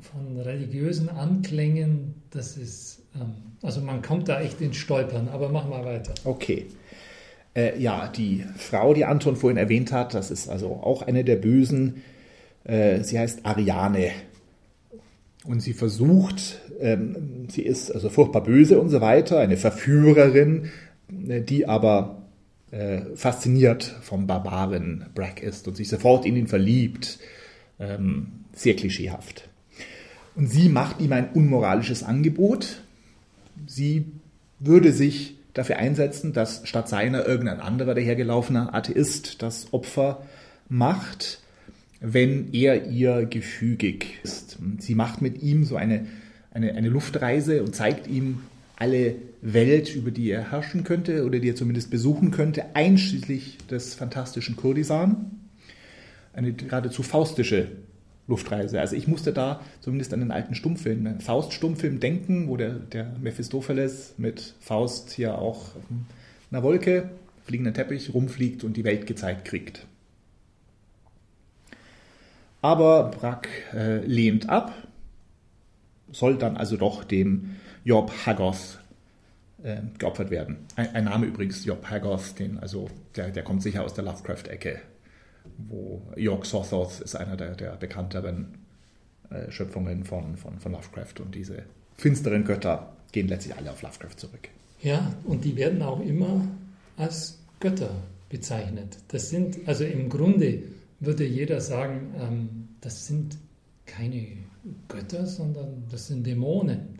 von 0.00 0.40
religiösen 0.40 1.08
Anklängen, 1.08 2.14
das 2.30 2.56
ist, 2.56 3.00
ähm, 3.16 3.34
also 3.62 3.80
man 3.80 4.02
kommt 4.02 4.28
da 4.28 4.40
echt 4.40 4.60
ins 4.60 4.76
Stolpern, 4.76 5.28
aber 5.28 5.48
mach 5.48 5.68
mal 5.68 5.84
weiter. 5.84 6.14
Okay. 6.24 6.66
Äh, 7.56 7.80
ja, 7.80 8.06
die 8.08 8.44
Frau, 8.56 8.94
die 8.94 9.04
Anton 9.04 9.34
vorhin 9.34 9.56
erwähnt 9.56 9.90
hat, 9.90 10.14
das 10.14 10.30
ist 10.30 10.48
also 10.48 10.68
auch 10.68 11.02
eine 11.02 11.24
der 11.24 11.36
Bösen. 11.36 12.04
Äh, 12.62 13.02
sie 13.02 13.18
heißt 13.18 13.44
Ariane. 13.44 14.12
Und 15.44 15.60
sie 15.60 15.72
versucht, 15.72 16.60
ähm, 16.80 17.46
sie 17.48 17.62
ist 17.62 17.90
also 17.90 18.10
furchtbar 18.10 18.42
böse 18.42 18.80
und 18.80 18.88
so 18.88 19.00
weiter, 19.00 19.38
eine 19.38 19.56
Verführerin, 19.56 20.70
äh, 21.28 21.40
die 21.40 21.66
aber 21.66 22.22
äh, 22.70 23.00
fasziniert 23.14 23.84
vom 24.02 24.26
Barbaren 24.26 25.06
Brack 25.14 25.42
ist 25.42 25.68
und 25.68 25.76
sich 25.76 25.88
sofort 25.88 26.26
in 26.26 26.36
ihn 26.36 26.48
verliebt. 26.48 27.18
Ähm, 27.78 28.44
sehr 28.52 28.74
klischeehaft. 28.74 29.48
Und 30.34 30.48
sie 30.48 30.68
macht 30.68 31.00
ihm 31.00 31.12
ein 31.12 31.30
unmoralisches 31.32 32.02
Angebot. 32.02 32.82
Sie 33.66 34.06
würde 34.58 34.92
sich 34.92 35.36
dafür 35.54 35.76
einsetzen, 35.78 36.32
dass 36.32 36.62
statt 36.64 36.88
seiner 36.88 37.26
irgendein 37.26 37.60
anderer 37.60 37.94
dahergelaufener 37.94 38.74
Atheist 38.74 39.42
das 39.42 39.72
Opfer 39.72 40.22
macht, 40.68 41.40
wenn 42.00 42.52
er 42.52 42.86
ihr 42.86 43.26
gefügig 43.26 44.18
ist. 44.22 44.58
Sie 44.78 44.94
macht 44.94 45.20
mit 45.22 45.42
ihm 45.42 45.64
so 45.64 45.76
eine, 45.76 46.06
eine, 46.52 46.74
eine 46.74 46.88
Luftreise 46.88 47.62
und 47.62 47.74
zeigt 47.74 48.06
ihm 48.06 48.40
alle 48.76 49.16
Welt, 49.40 49.94
über 49.94 50.10
die 50.10 50.30
er 50.30 50.52
herrschen 50.52 50.84
könnte 50.84 51.24
oder 51.24 51.38
die 51.40 51.50
er 51.50 51.56
zumindest 51.56 51.90
besuchen 51.90 52.30
könnte, 52.30 52.76
einschließlich 52.76 53.58
des 53.70 53.94
fantastischen 53.94 54.56
Kurdistan. 54.56 55.32
Eine 56.32 56.52
geradezu 56.52 57.02
faustische 57.02 57.68
Luftreise. 58.28 58.78
Also 58.78 58.94
ich 58.94 59.08
musste 59.08 59.32
da 59.32 59.60
zumindest 59.80 60.12
an 60.12 60.20
den 60.20 60.30
alten 60.30 60.54
Stummfilm, 60.54 61.06
einen 61.06 61.20
Faust-Stummfilm 61.20 61.98
denken, 61.98 62.48
wo 62.48 62.56
der, 62.56 62.74
der 62.74 63.12
Mephistopheles 63.20 64.14
mit 64.18 64.54
Faust 64.60 65.10
hier 65.10 65.38
auch 65.38 65.74
auf 65.74 65.82
einer 66.52 66.62
Wolke, 66.62 67.10
fliegenden 67.44 67.74
Teppich, 67.74 68.14
rumfliegt 68.14 68.62
und 68.62 68.76
die 68.76 68.84
Welt 68.84 69.06
gezeigt 69.06 69.46
kriegt. 69.46 69.86
Aber 72.60 73.10
Brack 73.10 73.48
äh, 73.72 73.98
lehnt 73.98 74.48
ab, 74.48 74.72
soll 76.10 76.36
dann 76.36 76.56
also 76.56 76.76
doch 76.76 77.04
dem 77.04 77.56
Job 77.84 78.12
Haggoth 78.26 78.80
äh, 79.62 79.82
geopfert 79.98 80.30
werden. 80.30 80.58
Ein, 80.76 80.94
ein, 80.94 81.04
Name 81.04 81.26
übrigens, 81.26 81.64
Job 81.64 81.88
Haggoth, 81.88 82.38
den, 82.38 82.58
also 82.58 82.88
der, 83.16 83.30
der 83.30 83.44
kommt 83.44 83.62
sicher 83.62 83.84
aus 83.84 83.94
der 83.94 84.04
Lovecraft-Ecke 84.04 84.80
wo 85.56 86.02
York 86.16 86.46
Sothoth 86.46 87.00
ist 87.00 87.14
einer 87.14 87.36
der, 87.36 87.54
der 87.54 87.76
bekannteren 87.76 88.58
äh, 89.30 89.50
Schöpfungen 89.50 90.04
von, 90.04 90.36
von, 90.36 90.58
von 90.58 90.72
Lovecraft 90.72 91.20
und 91.20 91.34
diese 91.34 91.64
finsteren 91.96 92.44
Götter 92.44 92.92
gehen 93.12 93.28
letztlich 93.28 93.56
alle 93.56 93.70
auf 93.70 93.82
Lovecraft 93.82 94.16
zurück. 94.16 94.48
Ja, 94.82 95.14
und 95.24 95.44
die 95.44 95.56
werden 95.56 95.82
auch 95.82 96.00
immer 96.00 96.46
als 96.96 97.38
Götter 97.60 97.90
bezeichnet. 98.28 98.98
Das 99.08 99.30
sind, 99.30 99.66
also 99.66 99.84
im 99.84 100.08
Grunde 100.08 100.62
würde 101.00 101.24
jeder 101.24 101.60
sagen, 101.60 102.14
ähm, 102.18 102.68
das 102.80 103.06
sind 103.06 103.38
keine 103.86 104.26
Götter, 104.88 105.26
sondern 105.26 105.84
das 105.90 106.08
sind 106.08 106.26
Dämonen. 106.26 106.98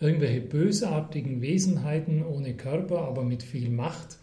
Irgendwelche 0.00 0.40
bösartigen 0.40 1.40
Wesenheiten 1.42 2.24
ohne 2.24 2.54
Körper, 2.54 3.02
aber 3.02 3.24
mit 3.24 3.42
viel 3.42 3.70
Macht. 3.70 4.18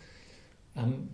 Ähm, 0.75 1.09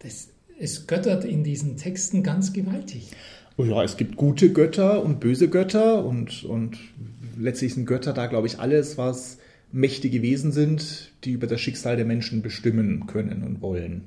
das 0.00 0.28
es 0.60 0.86
göttert 0.86 1.24
in 1.24 1.42
diesen 1.42 1.76
Texten 1.76 2.22
ganz 2.22 2.52
gewaltig. 2.52 3.10
Oh 3.56 3.64
ja, 3.64 3.82
es 3.82 3.96
gibt 3.96 4.16
gute 4.16 4.52
Götter 4.52 5.02
und 5.02 5.18
böse 5.18 5.48
Götter 5.48 6.04
und, 6.04 6.44
und 6.44 6.78
letztlich 7.38 7.74
sind 7.74 7.86
Götter 7.86 8.12
da, 8.12 8.26
glaube 8.26 8.46
ich, 8.46 8.58
alles, 8.58 8.98
was 8.98 9.38
mächtige 9.72 10.22
Wesen 10.22 10.52
sind, 10.52 11.12
die 11.24 11.32
über 11.32 11.46
das 11.46 11.60
Schicksal 11.60 11.96
der 11.96 12.04
Menschen 12.04 12.42
bestimmen 12.42 13.06
können 13.06 13.42
und 13.42 13.62
wollen. 13.62 14.04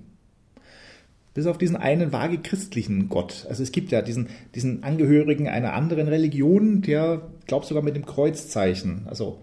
Bis 1.34 1.48
auf 1.48 1.58
diesen 1.58 1.76
einen 1.76 2.12
vage 2.12 2.38
christlichen 2.38 3.10
Gott. 3.10 3.46
Also 3.50 3.64
es 3.64 3.72
gibt 3.72 3.92
ja 3.92 4.02
diesen, 4.02 4.30
diesen 4.54 4.84
Angehörigen 4.84 5.48
einer 5.48 5.74
anderen 5.74 6.08
Religion, 6.08 6.82
der 6.82 7.22
glaubt 7.48 7.66
sogar 7.66 7.84
mit 7.84 7.96
dem 7.96 8.06
Kreuzzeichen, 8.06 9.04
also 9.08 9.40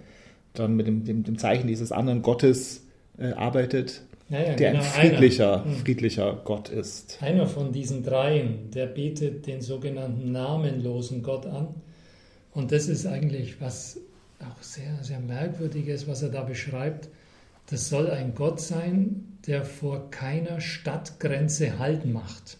dann 0.54 0.76
mit 0.76 0.86
dem, 0.86 1.04
dem, 1.04 1.24
dem 1.24 1.38
Zeichen 1.38 1.66
dieses 1.66 1.90
anderen 1.92 2.22
Gottes 2.22 2.86
äh, 3.18 3.32
arbeitet 3.32 4.02
ja, 4.28 4.42
ja, 4.42 4.54
der 4.54 4.72
genau, 4.72 4.84
ein 4.84 4.88
friedlicher, 4.88 5.62
einer, 5.62 5.64
hm. 5.64 5.80
friedlicher 5.80 6.40
Gott 6.44 6.68
ist. 6.68 7.18
Einer 7.20 7.46
von 7.46 7.72
diesen 7.72 8.04
dreien, 8.04 8.70
der 8.70 8.86
betet 8.86 9.46
den 9.46 9.60
sogenannten 9.60 10.30
namenlosen 10.30 11.22
Gott 11.22 11.46
an. 11.46 11.74
Und 12.52 12.70
das 12.72 12.86
ist 12.86 13.06
eigentlich 13.06 13.60
was 13.60 13.98
auch 14.38 14.62
sehr, 14.62 15.02
sehr 15.02 15.20
merkwürdiges, 15.20 16.06
was 16.06 16.22
er 16.22 16.30
da 16.30 16.42
beschreibt. 16.42 17.08
Das 17.70 17.88
soll 17.88 18.10
ein 18.10 18.34
Gott 18.34 18.60
sein, 18.60 19.38
der 19.46 19.64
vor 19.64 20.10
keiner 20.10 20.60
Stadtgrenze 20.60 21.78
Halt 21.78 22.04
macht. 22.04 22.58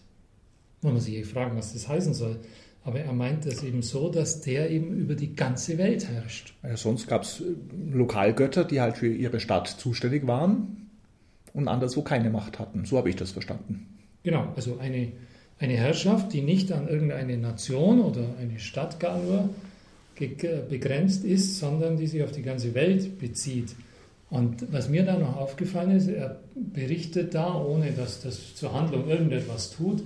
Man 0.81 0.93
muss 0.93 1.05
sich 1.05 1.25
fragen, 1.25 1.57
was 1.57 1.73
das 1.73 1.87
heißen 1.87 2.13
soll. 2.13 2.39
Aber 2.83 2.99
er 2.99 3.13
meint 3.13 3.45
das 3.45 3.61
eben 3.61 3.83
so, 3.83 4.09
dass 4.09 4.41
der 4.41 4.71
eben 4.71 4.97
über 4.97 5.13
die 5.13 5.35
ganze 5.35 5.77
Welt 5.77 6.07
herrscht. 6.07 6.55
Ja, 6.63 6.75
sonst 6.75 7.07
gab 7.07 7.23
es 7.23 7.43
Lokalgötter, 7.91 8.63
die 8.63 8.81
halt 8.81 8.97
für 8.97 9.13
ihre 9.13 9.39
Stadt 9.39 9.67
zuständig 9.67 10.25
waren 10.25 10.89
und 11.53 11.67
anderswo 11.67 12.01
keine 12.01 12.31
Macht 12.31 12.57
hatten. 12.57 12.85
So 12.85 12.97
habe 12.97 13.09
ich 13.09 13.15
das 13.15 13.31
verstanden. 13.31 13.85
Genau, 14.23 14.51
also 14.55 14.79
eine, 14.79 15.11
eine 15.59 15.73
Herrschaft, 15.73 16.33
die 16.33 16.41
nicht 16.41 16.71
an 16.71 16.87
irgendeine 16.87 17.37
Nation 17.37 18.01
oder 18.01 18.23
eine 18.39 18.57
Stadt 18.57 18.99
gar 18.99 19.21
nur 19.21 19.49
begrenzt 20.69 21.23
ist, 21.23 21.59
sondern 21.59 21.97
die 21.97 22.07
sich 22.07 22.23
auf 22.23 22.31
die 22.31 22.43
ganze 22.43 22.73
Welt 22.73 23.19
bezieht. 23.19 23.75
Und 24.31 24.71
was 24.71 24.87
mir 24.87 25.03
da 25.03 25.19
noch 25.19 25.35
aufgefallen 25.35 25.91
ist, 25.91 26.07
er 26.07 26.39
berichtet 26.55 27.35
da, 27.35 27.53
ohne 27.53 27.91
dass 27.91 28.21
das 28.21 28.55
zur 28.55 28.73
Handlung 28.73 29.09
irgendetwas 29.09 29.71
tut, 29.71 30.01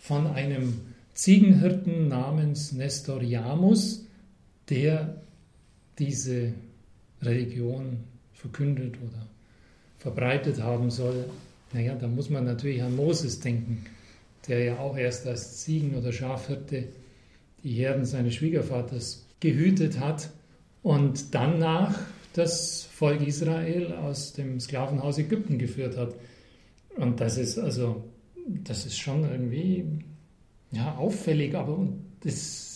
von 0.00 0.26
einem 0.26 0.80
Ziegenhirten 1.14 2.08
namens 2.08 2.72
Nestoriamus, 2.72 4.04
der 4.68 5.14
diese 6.00 6.52
Religion 7.22 7.98
verkündet 8.32 8.96
oder 8.96 9.28
verbreitet 9.98 10.60
haben 10.60 10.90
soll, 10.90 11.24
naja, 11.72 11.94
da 11.94 12.08
muss 12.08 12.30
man 12.30 12.44
natürlich 12.44 12.82
an 12.82 12.96
Moses 12.96 13.38
denken, 13.38 13.86
der 14.48 14.64
ja 14.64 14.78
auch 14.80 14.96
erst 14.96 15.24
als 15.28 15.58
Ziegen- 15.58 15.94
oder 15.94 16.12
Schafhirte 16.12 16.88
die 17.62 17.74
Herden 17.74 18.06
seines 18.06 18.34
Schwiegervaters 18.34 19.24
gehütet 19.38 20.00
hat 20.00 20.30
und 20.82 21.32
danach 21.32 21.96
das 22.32 22.84
Volk 22.84 23.26
Israel 23.26 23.94
aus 23.94 24.32
dem 24.32 24.60
Sklavenhaus 24.60 25.18
Ägypten 25.18 25.58
geführt 25.58 25.96
hat. 25.96 26.14
Und 26.96 27.20
das 27.20 27.38
ist 27.38 27.58
also, 27.58 28.04
das 28.46 28.86
ist 28.86 28.98
schon 28.98 29.24
irgendwie 29.24 29.86
ja, 30.70 30.94
auffällig, 30.96 31.54
aber 31.54 31.88
das, 32.20 32.72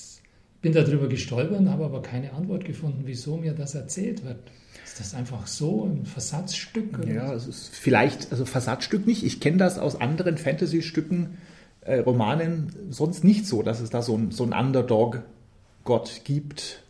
bin 0.66 0.72
darüber 0.72 1.08
gestolpert 1.08 1.60
und 1.60 1.70
habe 1.70 1.84
aber 1.84 2.02
keine 2.02 2.32
Antwort 2.32 2.64
gefunden, 2.64 3.02
wieso 3.04 3.36
mir 3.36 3.52
das 3.52 3.76
erzählt 3.76 4.24
wird. 4.24 4.38
Ist 4.84 4.98
das 4.98 5.14
einfach 5.14 5.46
so 5.46 5.84
ein 5.84 6.06
Versatzstück? 6.06 6.98
Oder? 6.98 7.12
Ja, 7.12 7.34
es 7.34 7.46
ist 7.46 7.74
vielleicht, 7.74 8.32
also 8.32 8.44
Versatzstück 8.44 9.06
nicht. 9.06 9.22
Ich 9.22 9.40
kenne 9.40 9.58
das 9.58 9.78
aus 9.78 10.00
anderen 10.00 10.38
Fantasy-Stücken, 10.38 11.38
äh, 11.82 12.00
Romanen 12.00 12.72
sonst 12.90 13.22
nicht 13.22 13.46
so, 13.46 13.62
dass 13.62 13.80
es 13.80 13.90
da 13.90 14.02
so 14.02 14.16
ein, 14.16 14.32
so 14.32 14.44
ein 14.44 14.52
Underdog-Gott 14.52 16.22
gibt 16.24 16.82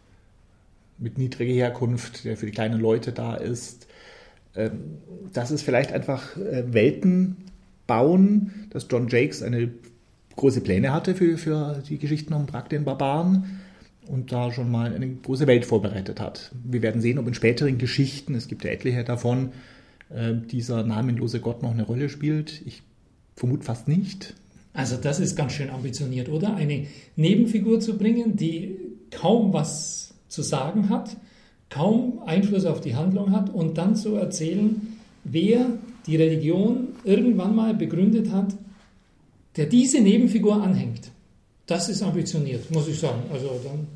mit 0.98 1.18
niedriger 1.18 1.52
Herkunft, 1.52 2.24
der 2.24 2.36
für 2.36 2.46
die 2.46 2.52
kleinen 2.52 2.80
Leute 2.80 3.12
da 3.12 3.34
ist. 3.34 3.86
Ähm, 4.54 4.98
das 5.32 5.50
ist 5.50 5.62
vielleicht 5.62 5.92
einfach 5.92 6.36
äh, 6.36 6.72
Welten 6.72 7.36
bauen, 7.86 8.66
dass 8.70 8.86
John 8.90 9.08
Jakes 9.08 9.42
eine 9.42 9.70
große 10.36 10.60
Pläne 10.60 10.92
hatte 10.92 11.14
für, 11.14 11.38
für 11.38 11.82
die 11.88 11.98
Geschichten 11.98 12.34
um 12.34 12.46
Brack 12.46 12.68
den 12.68 12.84
Barbaren 12.84 13.60
und 14.06 14.32
da 14.32 14.52
schon 14.52 14.70
mal 14.70 14.94
eine 14.94 15.08
große 15.08 15.46
Welt 15.46 15.64
vorbereitet 15.64 16.20
hat. 16.20 16.52
Wir 16.64 16.82
werden 16.82 17.00
sehen, 17.00 17.18
ob 17.18 17.26
in 17.26 17.34
späteren 17.34 17.78
Geschichten, 17.78 18.34
es 18.34 18.48
gibt 18.48 18.64
ja 18.64 18.70
etliche 18.70 19.04
davon, 19.04 19.52
äh, 20.10 20.34
dieser 20.34 20.82
namenlose 20.84 21.40
Gott 21.40 21.62
noch 21.62 21.72
eine 21.72 21.84
Rolle 21.84 22.08
spielt. 22.08 22.62
Ich 22.66 22.82
vermute 23.34 23.64
fast 23.64 23.88
nicht. 23.88 24.34
Also 24.72 24.96
das 24.96 25.20
ist 25.20 25.36
ganz 25.36 25.52
schön 25.52 25.70
ambitioniert, 25.70 26.28
oder? 26.28 26.54
Eine 26.54 26.86
Nebenfigur 27.16 27.80
zu 27.80 27.96
bringen, 27.96 28.36
die 28.36 28.76
kaum 29.10 29.52
was 29.52 30.14
zu 30.28 30.42
sagen 30.42 30.88
hat, 30.88 31.16
kaum 31.70 32.20
Einfluss 32.26 32.64
auf 32.64 32.80
die 32.80 32.94
Handlung 32.94 33.32
hat 33.32 33.52
und 33.52 33.78
dann 33.78 33.96
zu 33.96 34.14
erzählen, 34.14 34.96
wer 35.24 35.66
die 36.06 36.16
Religion 36.16 36.88
irgendwann 37.04 37.54
mal 37.54 37.74
begründet 37.74 38.30
hat, 38.32 38.54
der 39.56 39.66
diese 39.66 40.00
Nebenfigur 40.00 40.62
anhängt. 40.62 41.10
Das 41.66 41.88
ist 41.88 42.02
ambitioniert, 42.02 42.70
muss 42.70 42.86
ich 42.88 42.98
sagen. 42.98 43.22
Also 43.32 43.60
dann, 43.64 43.88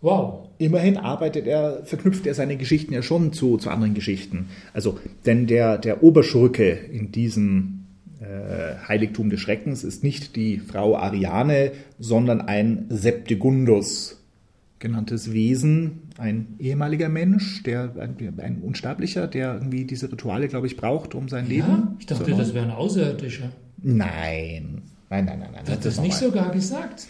wow. 0.00 0.46
Immerhin 0.56 0.96
arbeitet 0.96 1.46
er, 1.46 1.84
verknüpft 1.84 2.26
er 2.26 2.34
seine 2.34 2.56
Geschichten 2.56 2.94
ja 2.94 3.02
schon 3.02 3.32
zu, 3.32 3.58
zu 3.58 3.70
anderen 3.70 3.94
Geschichten. 3.94 4.48
Also, 4.72 4.98
denn 5.26 5.46
der, 5.46 5.78
der 5.78 6.02
Oberschurke 6.02 6.70
in 6.70 7.12
diesem 7.12 7.84
äh, 8.20 8.88
Heiligtum 8.88 9.30
des 9.30 9.40
Schreckens 9.40 9.84
ist 9.84 10.02
nicht 10.02 10.34
die 10.34 10.58
Frau 10.58 10.96
Ariane, 10.96 11.72
sondern 11.98 12.40
ein 12.40 12.86
Septigundus 12.88 14.17
genanntes 14.78 15.32
Wesen, 15.32 16.02
ein 16.18 16.54
ehemaliger 16.58 17.08
Mensch, 17.08 17.62
der 17.64 17.94
ein, 17.98 18.16
ein 18.38 18.62
Unsterblicher, 18.62 19.26
der 19.26 19.54
irgendwie 19.54 19.84
diese 19.84 20.10
Rituale, 20.10 20.48
glaube 20.48 20.66
ich, 20.66 20.76
braucht, 20.76 21.14
um 21.14 21.28
sein 21.28 21.44
ja, 21.44 21.50
Leben. 21.50 21.96
Ich 21.98 22.06
dachte, 22.06 22.30
das 22.32 22.54
wäre 22.54 22.66
ein 22.66 22.70
Außerirdischer. 22.70 23.50
Nein, 23.82 24.82
nein, 25.10 25.24
nein, 25.24 25.38
nein. 25.40 25.50
nein. 25.52 25.64
Das, 25.66 25.80
das 25.80 26.00
nicht 26.00 26.16
sogar 26.16 26.50
gesagt? 26.52 27.06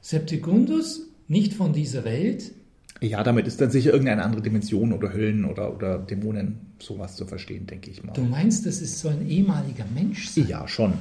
Septicundus, 0.00 1.08
nicht 1.28 1.54
von 1.54 1.72
dieser 1.72 2.04
Welt? 2.04 2.52
Ja, 3.00 3.22
damit 3.22 3.46
ist 3.46 3.60
dann 3.60 3.70
sicher 3.70 3.92
irgendeine 3.92 4.22
andere 4.22 4.40
Dimension 4.40 4.92
oder 4.92 5.12
Höllen 5.12 5.44
oder, 5.44 5.74
oder 5.74 5.98
Dämonen 5.98 6.58
sowas 6.78 7.16
zu 7.16 7.26
verstehen, 7.26 7.66
denke 7.66 7.90
ich 7.90 8.02
mal. 8.02 8.12
Du 8.14 8.22
meinst, 8.22 8.64
das 8.64 8.80
ist 8.80 9.00
so 9.00 9.08
ein 9.08 9.28
ehemaliger 9.28 9.84
Mensch? 9.94 10.28
Sein? 10.28 10.46
Ja, 10.48 10.66
schon. 10.66 10.94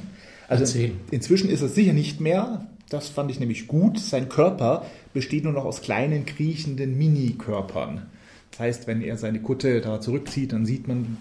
Also 0.47 0.63
Erzähl. 0.63 0.91
inzwischen 1.11 1.49
ist 1.49 1.61
es 1.61 1.73
sicher 1.73 1.93
nicht 1.93 2.19
mehr. 2.19 2.67
Das 2.89 3.09
fand 3.09 3.31
ich 3.31 3.39
nämlich 3.39 3.67
gut. 3.67 3.99
Sein 3.99 4.29
Körper 4.29 4.85
besteht 5.13 5.43
nur 5.43 5.53
noch 5.53 5.65
aus 5.65 5.81
kleinen 5.81 6.25
kriechenden 6.25 6.97
Mini-Körpern. 6.97 8.05
Das 8.51 8.59
heißt, 8.59 8.87
wenn 8.87 9.01
er 9.01 9.17
seine 9.17 9.41
Kutte 9.41 9.81
da 9.81 9.99
zurückzieht, 9.99 10.53
dann 10.53 10.65
sieht 10.65 10.87
man 10.87 11.17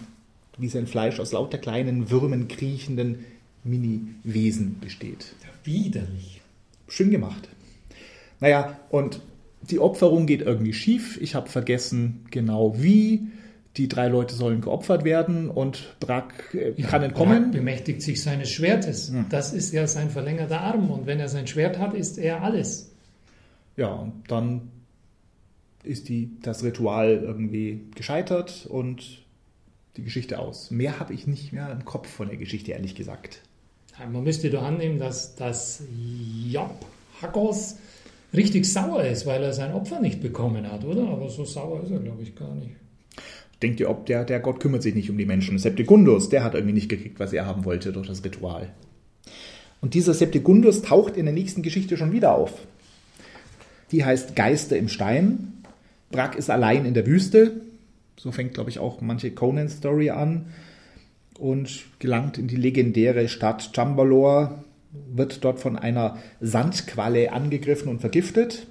wie 0.59 0.69
sein 0.69 0.87
Fleisch 0.87 1.19
aus 1.19 1.33
lauter 1.33 1.59
kleinen 1.59 2.11
Würmen 2.11 2.49
kriechenden 2.49 3.25
Mini-Wesen 3.65 4.79
besteht. 4.81 5.35
Ja, 5.43 5.49
widerlich. 5.65 6.41
Schön 6.87 7.11
gemacht. 7.11 7.49
Naja, 8.41 8.79
und 8.91 9.21
die 9.63 9.79
Opferung 9.79 10.27
geht 10.27 10.43
irgendwie 10.43 10.75
schief. 10.75 11.19
Ich 11.21 11.35
habe 11.35 11.49
vergessen 11.49 12.27
genau 12.31 12.75
wie. 12.79 13.27
Die 13.77 13.89
drei 13.89 14.09
Leute 14.09 14.35
sollen 14.35 14.61
geopfert 14.61 15.05
werden 15.05 15.51
und 15.51 15.97
Brack 15.99 16.55
äh, 16.55 16.81
kann 16.83 17.03
ja, 17.03 17.09
entkommen. 17.09 17.43
Brack 17.45 17.53
bemächtigt 17.53 18.03
sich 18.03 18.23
seines 18.23 18.51
Schwertes. 18.51 19.11
Hm. 19.11 19.27
Das 19.31 19.53
ist 19.53 19.73
ja 19.73 19.87
sein 19.87 20.11
verlängerter 20.11 20.61
Arm. 20.61 20.91
Und 20.91 21.07
wenn 21.07 21.19
er 21.19 21.29
sein 21.29 21.47
Schwert 21.47 21.79
hat, 21.79 21.95
ist 21.95 22.19
er 22.19 22.43
alles. 22.43 22.93
Ja, 23.77 23.93
und 23.93 24.23
dann 24.29 24.71
ist 25.83 26.09
die, 26.09 26.31
das 26.41 26.63
Ritual 26.63 27.23
irgendwie 27.25 27.87
gescheitert 27.95 28.67
und 28.67 29.25
die 29.97 30.03
Geschichte 30.03 30.39
aus. 30.39 30.71
Mehr 30.71 30.99
habe 30.99 31.13
ich 31.13 31.27
nicht 31.27 31.53
mehr 31.53 31.71
im 31.71 31.85
Kopf 31.85 32.09
von 32.09 32.29
der 32.29 32.37
Geschichte, 32.37 32.73
ehrlich 32.73 32.95
gesagt. 32.95 33.41
Man 34.11 34.25
müsste 34.25 34.51
doch 34.51 34.63
annehmen, 34.63 34.99
dass, 34.99 35.37
dass 35.37 35.83
Job 36.49 36.85
Hackos 37.23 37.77
richtig 38.33 38.71
sauer 38.71 39.05
ist, 39.05 39.27
weil 39.27 39.43
er 39.43 39.53
sein 39.53 39.73
Opfer 39.73 40.01
nicht 40.01 40.21
bekommen 40.21 40.71
hat, 40.71 40.85
oder? 40.85 41.09
Aber 41.09 41.29
so 41.29 41.45
sauer 41.45 41.83
ist 41.83 41.93
er, 41.93 42.01
glaube 42.01 42.23
ich, 42.23 42.35
gar 42.35 42.55
nicht. 42.55 42.73
Denkt 43.65 43.81
ihr, 43.81 43.89
ob 43.89 44.05
der, 44.05 44.27
der 44.27 44.41
Gott 44.41 44.61
kümmert 44.61 44.83
sich 44.83 44.95
nicht 44.95 45.09
um 45.09 45.17
die 45.17 45.25
Menschen? 45.25 45.59
Septikundus, 45.59 46.29
der 46.29 46.45
hat 46.45 46.53
irgendwie 46.53 46.75
nicht 46.75 46.91
gekriegt, 46.91 47.19
was 47.19 47.33
er 47.33 47.47
haben 47.47 47.65
wollte 47.65 47.93
durch 47.93 48.07
das 48.07 48.23
Ritual. 48.23 48.69
Und 49.81 49.95
dieser 49.95 50.13
Septikundus 50.13 50.83
taucht 50.83 51.17
in 51.17 51.25
der 51.25 51.33
nächsten 51.33 51.63
Geschichte 51.63 51.97
schon 51.97 52.13
wieder 52.13 52.35
auf. 52.35 52.53
Die 53.91 54.05
heißt 54.05 54.37
Geister 54.37 54.77
im 54.77 54.91
Stein. 54.91 55.55
Brack 56.11 56.37
ist 56.37 56.51
allein 56.51 56.85
in 56.85 56.93
der 56.93 57.07
Wüste. 57.07 57.63
So 58.19 58.33
fängt, 58.33 58.53
glaube 58.53 58.69
ich, 58.69 58.81
auch 58.81 59.01
manche 59.01 59.31
Conan-Story 59.31 60.11
an. 60.11 60.49
Und 61.39 61.85
gelangt 62.01 62.37
in 62.37 62.49
die 62.49 62.57
legendäre 62.57 63.29
Stadt 63.29 63.71
Chambalore, 63.75 64.63
wird 65.11 65.43
dort 65.43 65.59
von 65.59 65.79
einer 65.79 66.19
Sandqualle 66.43 67.33
angegriffen 67.33 67.89
und 67.89 68.03
vergiftet, 68.03 68.67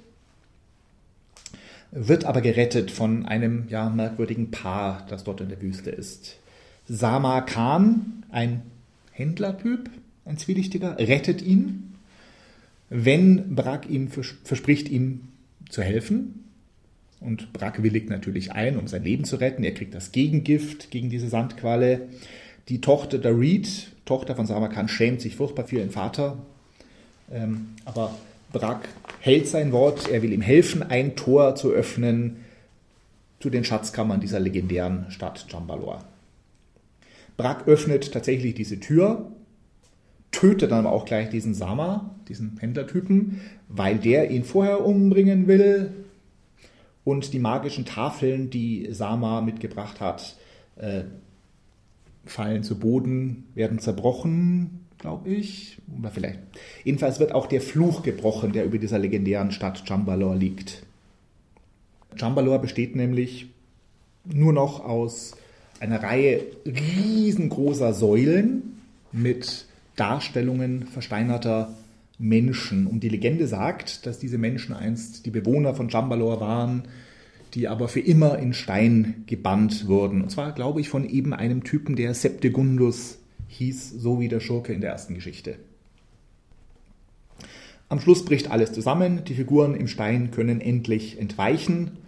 wird 1.94 2.24
aber 2.24 2.40
gerettet 2.40 2.90
von 2.90 3.24
einem 3.24 3.66
ja, 3.68 3.88
merkwürdigen 3.88 4.50
Paar, 4.50 5.06
das 5.08 5.22
dort 5.22 5.40
in 5.40 5.48
der 5.48 5.62
Wüste 5.62 5.90
ist. 5.90 6.36
Sama 6.88 7.40
Khan, 7.40 8.24
ein 8.30 8.62
Händlertyp, 9.12 9.88
ein 10.24 10.36
Zwielichtiger, 10.36 10.98
rettet 10.98 11.40
ihn, 11.40 11.94
wenn 12.90 13.54
Brack 13.54 13.88
ihm 13.88 14.08
verspricht, 14.08 14.88
ihm 14.88 15.28
zu 15.68 15.82
helfen. 15.82 16.40
Und 17.20 17.52
Brack 17.52 17.82
willigt 17.82 18.10
natürlich 18.10 18.52
ein, 18.52 18.76
um 18.76 18.88
sein 18.88 19.04
Leben 19.04 19.24
zu 19.24 19.36
retten. 19.36 19.64
Er 19.64 19.72
kriegt 19.72 19.94
das 19.94 20.12
Gegengift 20.12 20.90
gegen 20.90 21.10
diese 21.10 21.28
Sandqualle. 21.28 22.08
Die 22.68 22.80
Tochter 22.80 23.18
der 23.18 23.38
Reed, 23.38 23.92
Tochter 24.04 24.34
von 24.34 24.46
Samarkand, 24.46 24.90
schämt 24.90 25.20
sich 25.20 25.36
furchtbar 25.36 25.66
für 25.66 25.76
ihren 25.76 25.90
Vater. 25.90 26.38
Ähm, 27.30 27.68
aber 27.84 28.14
Brack 28.54 28.88
hält 29.18 29.48
sein 29.48 29.72
Wort, 29.72 30.08
er 30.08 30.22
will 30.22 30.32
ihm 30.32 30.40
helfen, 30.40 30.82
ein 30.82 31.16
Tor 31.16 31.56
zu 31.56 31.72
öffnen 31.72 32.36
zu 33.40 33.50
den 33.50 33.64
Schatzkammern 33.64 34.20
dieser 34.20 34.38
legendären 34.38 35.06
Stadt 35.10 35.44
Jambalor. 35.50 36.04
Brack 37.36 37.66
öffnet 37.66 38.12
tatsächlich 38.12 38.54
diese 38.54 38.78
Tür, 38.78 39.32
tötet 40.30 40.70
dann 40.70 40.86
aber 40.86 40.92
auch 40.92 41.04
gleich 41.04 41.30
diesen 41.30 41.52
Sama, 41.52 42.14
diesen 42.28 42.56
Händlertypen, 42.58 43.40
weil 43.68 43.98
der 43.98 44.30
ihn 44.30 44.44
vorher 44.44 44.86
umbringen 44.86 45.48
will. 45.48 45.92
Und 47.02 47.32
die 47.32 47.40
magischen 47.40 47.84
Tafeln, 47.84 48.50
die 48.50 48.88
Sama 48.92 49.40
mitgebracht 49.40 50.00
hat, 50.00 50.36
äh, 50.76 51.02
fallen 52.24 52.62
zu 52.62 52.78
Boden, 52.78 53.48
werden 53.54 53.80
zerbrochen, 53.80 54.83
glaube 55.04 55.28
ich. 55.28 55.76
Oder 55.98 56.10
vielleicht. 56.10 56.38
Jedenfalls 56.82 57.20
wird 57.20 57.32
auch 57.32 57.46
der 57.46 57.60
Fluch 57.60 58.02
gebrochen, 58.02 58.52
der 58.52 58.64
über 58.64 58.78
dieser 58.78 58.98
legendären 58.98 59.50
Stadt 59.50 59.82
Jambalor 59.86 60.34
liegt. 60.34 60.82
Jambalor 62.16 62.58
besteht 62.58 62.96
nämlich 62.96 63.48
nur 64.24 64.54
noch 64.54 64.82
aus 64.82 65.36
einer 65.78 66.02
Reihe 66.02 66.46
riesengroßer 66.64 67.92
Säulen 67.92 68.80
mit 69.12 69.66
Darstellungen 69.96 70.86
versteinerter 70.86 71.74
Menschen. 72.18 72.86
Und 72.86 73.00
die 73.00 73.10
Legende 73.10 73.46
sagt, 73.46 74.06
dass 74.06 74.18
diese 74.18 74.38
Menschen 74.38 74.74
einst 74.74 75.26
die 75.26 75.30
Bewohner 75.30 75.74
von 75.74 75.90
Jambalor 75.90 76.40
waren, 76.40 76.84
die 77.52 77.68
aber 77.68 77.88
für 77.88 78.00
immer 78.00 78.38
in 78.38 78.54
Stein 78.54 79.24
gebannt 79.26 79.86
wurden. 79.86 80.22
Und 80.22 80.30
zwar, 80.30 80.52
glaube 80.52 80.80
ich, 80.80 80.88
von 80.88 81.06
eben 81.06 81.34
einem 81.34 81.62
Typen, 81.62 81.94
der 81.94 82.14
Septegundus 82.14 83.18
hieß, 83.54 83.90
so 83.90 84.20
wie 84.20 84.28
der 84.28 84.40
Schurke 84.40 84.72
in 84.72 84.80
der 84.80 84.90
ersten 84.90 85.14
Geschichte. 85.14 85.56
Am 87.88 88.00
Schluss 88.00 88.24
bricht 88.24 88.50
alles 88.50 88.72
zusammen, 88.72 89.24
die 89.24 89.34
Figuren 89.34 89.74
im 89.74 89.88
Stein 89.88 90.30
können 90.30 90.60
endlich 90.60 91.18
entweichen. 91.18 91.98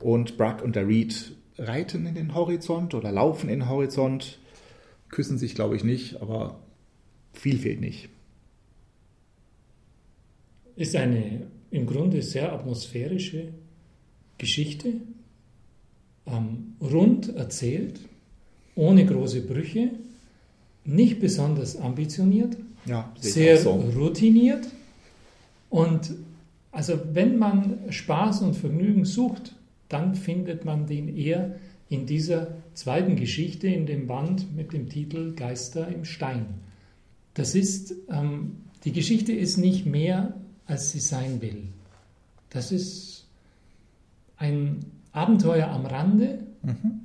Und 0.00 0.36
Brack 0.36 0.62
und 0.62 0.76
der 0.76 0.86
Reed 0.86 1.32
reiten 1.58 2.06
in 2.06 2.14
den 2.14 2.34
Horizont 2.34 2.94
oder 2.94 3.10
laufen 3.12 3.48
in 3.48 3.60
den 3.60 3.68
Horizont, 3.68 4.38
küssen 5.08 5.38
sich, 5.38 5.54
glaube 5.54 5.76
ich, 5.76 5.84
nicht, 5.84 6.20
aber 6.20 6.60
viel 7.32 7.58
fehlt 7.58 7.80
nicht. 7.80 8.08
Ist 10.76 10.94
eine 10.94 11.46
im 11.70 11.86
Grunde 11.86 12.22
sehr 12.22 12.52
atmosphärische 12.52 13.48
Geschichte, 14.38 14.94
ähm, 16.26 16.74
rund 16.80 17.34
erzählt, 17.34 18.00
ohne 18.74 19.06
große 19.06 19.42
Brüche, 19.42 19.90
nicht 20.86 21.20
besonders 21.20 21.76
ambitioniert, 21.76 22.56
ja, 22.86 23.12
sehr 23.20 23.58
so. 23.58 23.72
routiniert. 23.72 24.66
Und 25.70 26.12
also 26.72 26.98
wenn 27.12 27.38
man 27.38 27.78
Spaß 27.90 28.42
und 28.42 28.54
Vergnügen 28.54 29.04
sucht, 29.04 29.54
dann 29.88 30.14
findet 30.14 30.64
man 30.64 30.86
den 30.86 31.16
eher 31.16 31.56
in 31.88 32.06
dieser 32.06 32.48
zweiten 32.74 33.16
Geschichte 33.16 33.68
in 33.68 33.86
dem 33.86 34.06
Band 34.06 34.54
mit 34.54 34.72
dem 34.72 34.88
Titel 34.88 35.34
Geister 35.34 35.88
im 35.88 36.04
Stein. 36.04 36.46
Das 37.34 37.54
ist, 37.54 37.94
ähm, 38.10 38.56
die 38.84 38.92
Geschichte 38.92 39.32
ist 39.32 39.56
nicht 39.56 39.86
mehr, 39.86 40.34
als 40.66 40.90
sie 40.90 41.00
sein 41.00 41.40
will. 41.40 41.64
Das 42.50 42.72
ist 42.72 43.26
ein 44.36 44.84
Abenteuer 45.12 45.68
am 45.68 45.86
Rande, 45.86 46.40
mhm. 46.62 47.00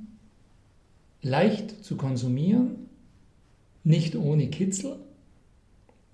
leicht 1.22 1.84
zu 1.84 1.96
konsumieren, 1.96 2.81
nicht 3.84 4.16
ohne 4.16 4.50
Kitzel 4.50 4.98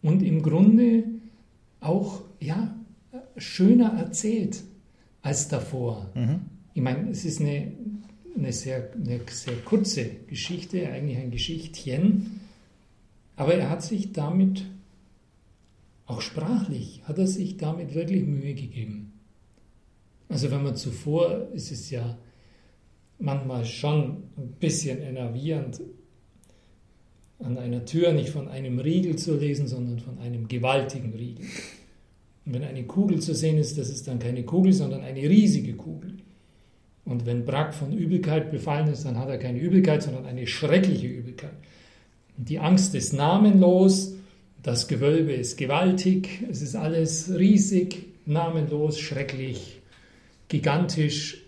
und 0.02 0.22
im 0.22 0.42
Grunde 0.42 1.04
auch 1.80 2.22
ja, 2.40 2.76
schöner 3.38 3.94
erzählt 3.94 4.64
als 5.22 5.48
davor. 5.48 6.10
Mhm. 6.16 6.42
Ich 6.74 6.82
meine, 6.82 7.10
es 7.10 7.26
ist 7.26 7.42
eine, 7.42 7.74
eine, 8.36 8.54
sehr, 8.54 8.92
eine 8.94 9.20
sehr 9.28 9.56
kurze 9.66 10.06
Geschichte, 10.28 10.90
eigentlich 10.90 11.18
ein 11.18 11.32
Geschichtchen, 11.32 12.40
aber 13.36 13.56
er 13.56 13.70
hat 13.70 13.84
sich 13.84 14.12
damit, 14.14 14.66
auch 16.06 16.22
sprachlich, 16.22 17.02
hat 17.04 17.18
er 17.18 17.28
sich 17.28 17.58
damit 17.58 17.94
wirklich 17.94 18.24
Mühe 18.24 18.54
gegeben. 18.54 19.12
Also 20.30 20.52
wenn 20.52 20.64
man 20.64 20.76
zuvor, 20.76 21.50
ist 21.54 21.72
es 21.72 21.90
ja 21.90 22.18
manchmal 23.20 23.66
schon 23.66 24.24
ein 24.38 24.56
bisschen 24.60 25.02
enervierend, 25.02 25.82
an 27.40 27.58
einer 27.58 27.86
Tür 27.86 28.14
nicht 28.14 28.30
von 28.30 28.48
einem 28.48 28.80
Riegel 28.80 29.16
zu 29.16 29.36
lesen, 29.36 29.68
sondern 29.68 30.00
von 30.00 30.18
einem 30.20 30.48
gewaltigen 30.48 31.14
Riegel. 31.14 31.46
Und 32.46 32.54
wenn 32.54 32.64
eine 32.64 32.84
Kugel 32.84 33.20
zu 33.20 33.36
sehen 33.36 33.58
ist, 33.58 33.78
das 33.78 33.90
ist 33.90 34.08
dann 34.08 34.20
keine 34.20 34.44
Kugel, 34.44 34.74
sondern 34.74 35.02
eine 35.02 35.22
riesige 35.22 35.74
Kugel. 35.74 36.14
Und 37.06 37.26
wenn 37.26 37.46
Brack 37.46 37.74
von 37.74 37.94
Übelkeit 37.94 38.52
befallen 38.52 38.88
ist, 38.88 39.06
dann 39.06 39.18
hat 39.18 39.30
er 39.30 39.38
keine 39.38 39.60
Übelkeit, 39.60 40.04
sondern 40.04 40.26
eine 40.26 40.48
schreckliche 40.48 41.08
Übelkeit. 41.08 41.54
Die 42.38 42.60
Angst 42.60 42.96
ist 42.96 43.14
namenlos, 43.14 44.16
das 44.62 44.88
Gewölbe 44.88 45.32
ist 45.32 45.58
gewaltig, 45.58 46.44
es 46.50 46.62
ist 46.62 46.76
alles 46.76 47.32
riesig, 47.38 48.06
namenlos, 48.26 49.00
schrecklich, 49.00 49.80
gigantisch. 50.50 51.44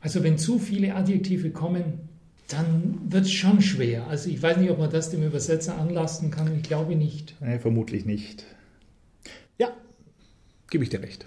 Also 0.00 0.22
wenn 0.22 0.36
zu 0.36 0.58
viele 0.58 0.94
Adjektive 0.94 1.50
kommen, 1.50 2.08
dann 2.54 3.00
wird 3.08 3.24
es 3.24 3.32
schon 3.32 3.60
schwer. 3.60 4.06
Also 4.06 4.30
ich 4.30 4.42
weiß 4.42 4.58
nicht, 4.58 4.70
ob 4.70 4.78
man 4.78 4.90
das 4.90 5.10
dem 5.10 5.22
Übersetzer 5.22 5.76
anlasten 5.78 6.30
kann. 6.30 6.54
Ich 6.56 6.62
glaube 6.62 6.94
nicht. 6.94 7.34
Nee, 7.40 7.58
vermutlich 7.58 8.04
nicht. 8.04 8.44
Ja, 9.58 9.72
gebe 10.70 10.84
ich 10.84 10.90
dir 10.90 11.02
recht. 11.02 11.26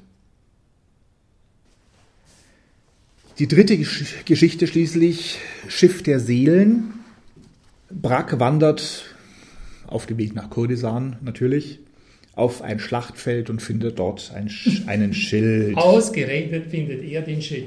Die 3.40 3.48
dritte 3.48 3.78
Geschichte 3.78 4.68
schließlich, 4.68 5.38
Schiff 5.68 6.02
der 6.02 6.20
Seelen. 6.20 6.94
Brack 7.92 8.40
wandert 8.40 9.06
auf 9.86 10.06
dem 10.06 10.18
Weg 10.18 10.34
nach 10.34 10.50
Kurdistan 10.50 11.18
natürlich 11.22 11.80
auf 12.34 12.62
ein 12.62 12.80
Schlachtfeld 12.80 13.50
und 13.50 13.62
findet 13.62 14.00
dort 14.00 14.32
ein, 14.34 14.50
einen 14.88 15.14
Schild. 15.14 15.76
Ausgerechnet 15.76 16.68
findet 16.68 17.04
er 17.04 17.22
den 17.22 17.42
Schild. 17.42 17.66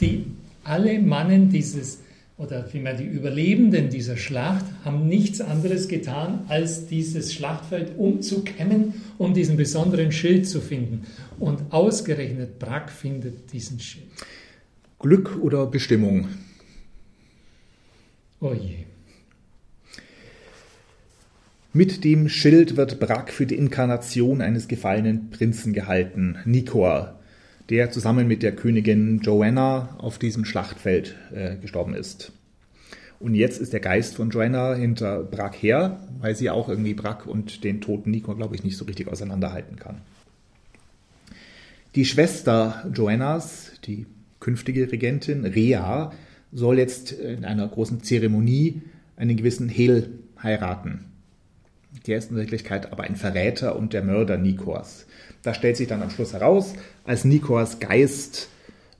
Die 0.00 0.26
alle 0.64 0.98
Mannen 0.98 1.50
dieses 1.50 1.98
oder 2.36 2.64
vielmehr 2.64 2.94
die 2.94 3.04
Überlebenden 3.04 3.90
dieser 3.90 4.16
Schlacht 4.16 4.64
haben 4.84 5.06
nichts 5.06 5.40
anderes 5.40 5.86
getan, 5.86 6.44
als 6.48 6.86
dieses 6.86 7.32
Schlachtfeld 7.32 7.96
umzukämmen, 7.96 8.94
um 9.18 9.34
diesen 9.34 9.56
besonderen 9.56 10.10
Schild 10.10 10.48
zu 10.48 10.60
finden. 10.60 11.06
Und 11.38 11.72
ausgerechnet 11.72 12.58
Brack 12.58 12.90
findet 12.90 13.52
diesen 13.52 13.78
Schild. 13.78 14.06
Glück 14.98 15.38
oder 15.40 15.66
Bestimmung? 15.66 16.28
Oh 18.40 18.52
je. 18.52 18.84
Mit 21.72 22.04
dem 22.04 22.28
Schild 22.28 22.76
wird 22.76 23.00
Brack 23.00 23.32
für 23.32 23.46
die 23.46 23.56
Inkarnation 23.56 24.40
eines 24.40 24.68
gefallenen 24.68 25.30
Prinzen 25.30 25.72
gehalten, 25.72 26.38
Nikor, 26.44 27.20
der 27.70 27.90
zusammen 27.90 28.28
mit 28.28 28.42
der 28.42 28.54
Königin 28.54 29.20
Joanna 29.20 29.96
auf 29.98 30.18
diesem 30.18 30.44
Schlachtfeld 30.44 31.16
äh, 31.32 31.56
gestorben 31.56 31.94
ist. 31.94 32.32
Und 33.20 33.34
jetzt 33.34 33.60
ist 33.60 33.72
der 33.72 33.80
Geist 33.80 34.16
von 34.16 34.30
Joanna 34.30 34.74
hinter 34.74 35.22
Brack 35.22 35.54
her, 35.54 36.00
weil 36.20 36.36
sie 36.36 36.50
auch 36.50 36.68
irgendwie 36.68 36.94
Brack 36.94 37.26
und 37.26 37.64
den 37.64 37.80
toten 37.80 38.10
Nikor, 38.10 38.36
glaube 38.36 38.54
ich, 38.54 38.64
nicht 38.64 38.76
so 38.76 38.84
richtig 38.84 39.08
auseinanderhalten 39.08 39.76
kann. 39.76 40.02
Die 41.94 42.04
Schwester 42.04 42.84
Joannas, 42.92 43.72
die 43.84 44.06
künftige 44.40 44.90
Regentin, 44.90 45.44
Rea, 45.46 46.12
soll 46.52 46.78
jetzt 46.78 47.12
in 47.12 47.44
einer 47.44 47.66
großen 47.66 48.02
Zeremonie 48.02 48.82
einen 49.16 49.36
gewissen 49.36 49.68
Hel 49.68 50.10
heiraten. 50.42 51.06
Der 52.06 52.18
ist 52.18 52.30
in 52.30 52.36
Wirklichkeit 52.36 52.92
aber 52.92 53.04
ein 53.04 53.16
Verräter 53.16 53.76
und 53.76 53.92
der 53.92 54.02
Mörder 54.02 54.36
Nikors. 54.36 55.06
Da 55.42 55.54
stellt 55.54 55.76
sich 55.76 55.88
dann 55.88 56.02
am 56.02 56.10
Schluss 56.10 56.32
heraus, 56.32 56.74
als 57.04 57.24
Nikors 57.24 57.78
Geist 57.78 58.48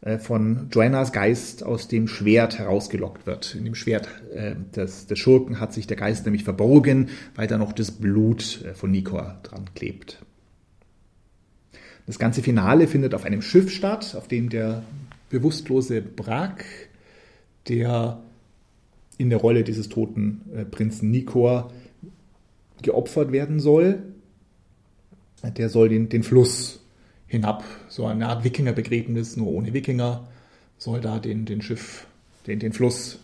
äh, 0.04 0.18
von 0.18 0.68
Joannas 0.70 1.12
Geist 1.12 1.64
aus 1.64 1.88
dem 1.88 2.08
Schwert 2.08 2.58
herausgelockt 2.58 3.26
wird. 3.26 3.54
In 3.54 3.64
dem 3.64 3.74
Schwert 3.74 4.08
äh, 4.34 4.54
des, 4.76 5.06
des 5.06 5.18
Schurken 5.18 5.60
hat 5.60 5.72
sich 5.72 5.86
der 5.86 5.96
Geist 5.96 6.26
nämlich 6.26 6.44
verborgen, 6.44 7.08
weil 7.34 7.46
da 7.46 7.56
noch 7.56 7.72
das 7.72 7.90
Blut 7.90 8.62
äh, 8.64 8.74
von 8.74 8.90
Nikor 8.90 9.38
dran 9.42 9.70
klebt. 9.74 10.22
Das 12.06 12.18
ganze 12.18 12.42
Finale 12.42 12.86
findet 12.86 13.14
auf 13.14 13.24
einem 13.24 13.40
Schiff 13.40 13.70
statt, 13.70 14.14
auf 14.14 14.28
dem 14.28 14.50
der 14.50 14.82
bewusstlose 15.30 16.02
Brak, 16.02 16.66
der 17.68 18.20
in 19.16 19.30
der 19.30 19.38
Rolle 19.38 19.64
dieses 19.64 19.88
toten 19.88 20.42
Prinzen 20.70 21.10
Nikor 21.10 21.72
geopfert 22.82 23.32
werden 23.32 23.60
soll. 23.60 24.02
Der 25.42 25.68
soll 25.68 25.88
den, 25.88 26.08
den 26.08 26.22
Fluss 26.22 26.80
hinab, 27.26 27.64
so 27.88 28.06
eine 28.06 28.28
Art 28.28 28.44
Wikingerbegräbnis, 28.44 29.36
nur 29.36 29.48
ohne 29.48 29.72
Wikinger, 29.72 30.26
soll 30.78 31.00
da 31.00 31.18
den, 31.18 31.44
den 31.44 31.62
Schiff, 31.62 32.06
den, 32.46 32.58
den 32.58 32.72
Fluss 32.72 33.18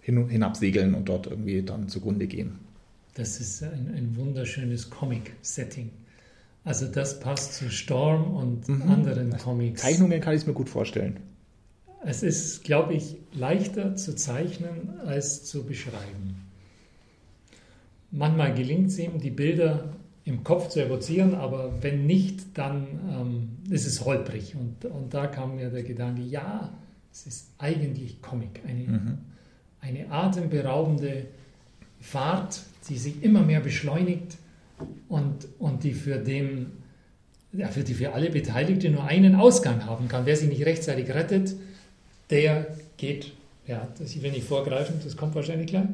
hin, 0.00 0.28
hinabsegeln 0.28 0.94
und 0.94 1.08
dort 1.08 1.26
irgendwie 1.26 1.62
dann 1.62 1.88
zugrunde 1.88 2.26
gehen. 2.26 2.58
Das 3.14 3.40
ist 3.40 3.62
ein, 3.62 3.92
ein 3.96 4.16
wunderschönes 4.16 4.90
Comic-Setting. 4.90 5.90
Also 6.64 6.86
das 6.86 7.20
passt 7.20 7.54
zu 7.54 7.70
Storm 7.70 8.34
und 8.34 8.68
mhm. 8.68 8.82
anderen 8.82 9.36
Comics. 9.38 9.80
Zeichnungen 9.80 10.20
kann 10.20 10.34
ich 10.34 10.46
mir 10.46 10.52
gut 10.52 10.68
vorstellen. 10.68 11.18
Es 12.04 12.22
ist, 12.22 12.64
glaube 12.64 12.94
ich, 12.94 13.16
leichter 13.32 13.96
zu 13.96 14.14
zeichnen 14.14 15.00
als 15.04 15.44
zu 15.44 15.64
beschreiben. 15.64 16.49
Manchmal 18.12 18.54
gelingt 18.54 18.88
es 18.88 18.98
ihm, 18.98 19.20
die 19.20 19.30
Bilder 19.30 19.92
im 20.24 20.44
Kopf 20.44 20.68
zu 20.68 20.84
evozieren, 20.84 21.34
aber 21.34 21.82
wenn 21.82 22.06
nicht, 22.06 22.58
dann 22.58 22.86
ähm, 23.10 23.72
ist 23.72 23.86
es 23.86 24.04
holprig. 24.04 24.54
Und, 24.54 24.84
und 24.84 25.14
da 25.14 25.26
kam 25.26 25.56
mir 25.56 25.70
der 25.70 25.82
Gedanke, 25.82 26.22
ja, 26.22 26.72
es 27.12 27.26
ist 27.26 27.50
eigentlich 27.58 28.20
Comic, 28.22 28.60
eine, 28.66 28.84
mhm. 28.84 29.18
eine 29.80 30.10
atemberaubende 30.10 31.26
Fahrt, 32.00 32.60
die 32.88 32.96
sich 32.96 33.22
immer 33.22 33.42
mehr 33.42 33.60
beschleunigt 33.60 34.38
und, 35.08 35.48
und 35.58 35.84
die 35.84 35.92
für 35.92 36.18
den, 36.18 36.66
ja, 37.52 37.68
für 37.68 37.82
die 37.82 37.94
für 37.94 38.12
alle 38.12 38.30
Beteiligten 38.30 38.92
nur 38.92 39.04
einen 39.04 39.34
Ausgang 39.34 39.86
haben 39.86 40.08
kann. 40.08 40.26
Wer 40.26 40.36
sich 40.36 40.48
nicht 40.48 40.64
rechtzeitig 40.64 41.10
rettet, 41.10 41.54
der 42.30 42.76
geht, 42.96 43.32
ja, 43.66 43.88
das, 43.98 44.14
ich 44.14 44.22
will 44.22 44.30
nicht 44.32 44.46
vorgreifen, 44.46 44.96
das 45.02 45.16
kommt 45.16 45.34
wahrscheinlich 45.34 45.66
gleich. 45.66 45.86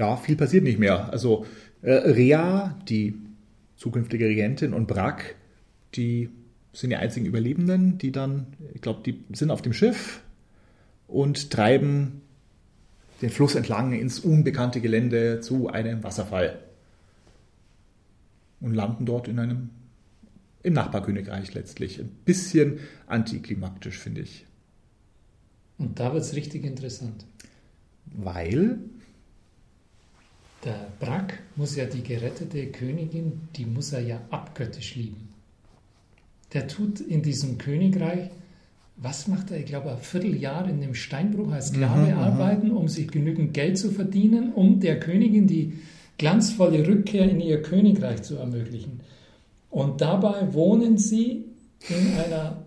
Ja, 0.00 0.16
viel 0.16 0.34
passiert 0.34 0.64
nicht 0.64 0.78
mehr. 0.78 1.12
Also 1.12 1.44
äh, 1.82 1.92
Rea, 1.92 2.74
die 2.88 3.18
zukünftige 3.76 4.24
Regentin, 4.24 4.72
und 4.72 4.86
Brack, 4.86 5.36
die 5.94 6.30
sind 6.72 6.88
die 6.88 6.96
einzigen 6.96 7.26
Überlebenden, 7.26 7.98
die 7.98 8.10
dann, 8.10 8.46
ich 8.72 8.80
glaube, 8.80 9.02
die 9.04 9.22
sind 9.34 9.50
auf 9.50 9.60
dem 9.60 9.74
Schiff 9.74 10.22
und 11.06 11.50
treiben 11.50 12.22
den 13.20 13.28
Fluss 13.28 13.54
entlang 13.54 13.92
ins 13.92 14.20
unbekannte 14.20 14.80
Gelände 14.80 15.40
zu 15.40 15.68
einem 15.68 16.02
Wasserfall 16.02 16.60
und 18.60 18.72
landen 18.72 19.04
dort 19.04 19.28
in 19.28 19.38
einem 19.38 19.68
im 20.62 20.72
Nachbarkönigreich 20.72 21.52
letztlich. 21.52 22.00
Ein 22.00 22.08
bisschen 22.24 22.78
antiklimaktisch, 23.06 23.98
finde 23.98 24.22
ich. 24.22 24.46
Und 25.76 26.00
da 26.00 26.14
wird 26.14 26.22
es 26.22 26.34
richtig 26.34 26.64
interessant. 26.64 27.26
Weil 28.06 28.78
der 30.64 30.88
Brack 30.98 31.40
muss 31.56 31.76
ja 31.76 31.86
die 31.86 32.02
gerettete 32.02 32.66
Königin, 32.66 33.48
die 33.56 33.64
muss 33.64 33.92
er 33.92 34.00
ja 34.00 34.20
abgöttisch 34.30 34.94
lieben. 34.94 35.28
Der 36.52 36.68
tut 36.68 37.00
in 37.00 37.22
diesem 37.22 37.58
Königreich, 37.58 38.30
was 38.96 39.28
macht 39.28 39.50
er? 39.50 39.58
Ich 39.58 39.66
glaube, 39.66 39.90
ein 39.92 39.98
Vierteljahr 39.98 40.68
in 40.68 40.80
dem 40.80 40.94
Steinbruch 40.94 41.52
als 41.52 41.68
Sklave 41.68 42.12
mhm, 42.12 42.18
arbeiten, 42.18 42.70
um 42.72 42.88
sich 42.88 43.08
genügend 43.08 43.54
Geld 43.54 43.78
zu 43.78 43.90
verdienen, 43.90 44.52
um 44.52 44.80
der 44.80 45.00
Königin 45.00 45.46
die 45.46 45.78
glanzvolle 46.18 46.86
Rückkehr 46.86 47.28
in 47.30 47.40
ihr 47.40 47.62
Königreich 47.62 48.22
zu 48.22 48.36
ermöglichen. 48.36 49.00
Und 49.70 50.02
dabei 50.02 50.52
wohnen 50.52 50.98
sie 50.98 51.46
in 51.88 52.18
einer 52.18 52.64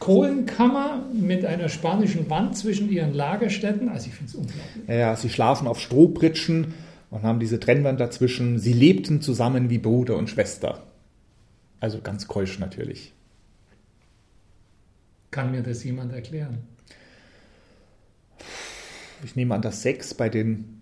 Kohlenkammer 0.00 1.06
mit 1.12 1.44
einer 1.44 1.68
spanischen 1.68 2.28
Wand 2.28 2.56
zwischen 2.56 2.90
ihren 2.90 3.14
Lagerstätten. 3.14 3.88
Also 3.88 4.08
ich 4.08 4.14
finde 4.14 4.30
es 4.30 4.34
unglaublich. 4.34 4.88
Ja, 4.88 5.14
sie 5.14 5.30
schlafen 5.30 5.68
auf 5.68 5.78
Strohpritschen 5.78 6.74
und 7.14 7.22
haben 7.22 7.38
diese 7.38 7.60
Trennwand 7.60 8.00
dazwischen. 8.00 8.58
Sie 8.58 8.72
lebten 8.72 9.22
zusammen 9.22 9.70
wie 9.70 9.78
Bruder 9.78 10.16
und 10.16 10.28
Schwester. 10.28 10.82
Also 11.78 12.00
ganz 12.00 12.26
keusch 12.26 12.58
natürlich. 12.58 13.12
Kann 15.30 15.52
mir 15.52 15.62
das 15.62 15.84
jemand 15.84 16.12
erklären? 16.12 16.58
Ich 19.22 19.36
nehme 19.36 19.54
an, 19.54 19.62
dass 19.62 19.82
Sex 19.82 20.12
bei 20.14 20.28
den 20.28 20.80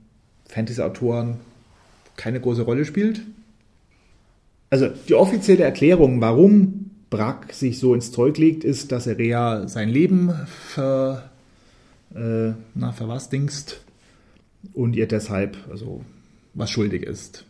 Fantasy-Autoren 0.49 1.37
keine 2.17 2.41
große 2.41 2.63
Rolle 2.63 2.87
spielt. 2.87 3.21
Also 4.71 4.89
die 4.89 5.15
offizielle 5.15 5.65
Erklärung, 5.65 6.23
warum 6.23 6.93
Brack 7.11 7.53
sich 7.53 7.79
so 7.79 7.93
ins 7.93 8.11
Zeug 8.11 8.39
legt, 8.39 8.65
ist, 8.65 8.91
dass 8.91 9.07
er 9.07 9.19
Rea 9.19 9.69
sein 9.69 9.91
Leben 9.91 10.33
ver, 10.47 11.31
äh, 12.15 12.53
na, 12.75 12.93
verwasdingst 12.93 13.85
und 14.73 14.97
ihr 14.97 15.07
deshalb 15.07 15.59
also 15.71 16.03
was 16.55 16.71
schuldig 16.71 17.03
ist. 17.03 17.45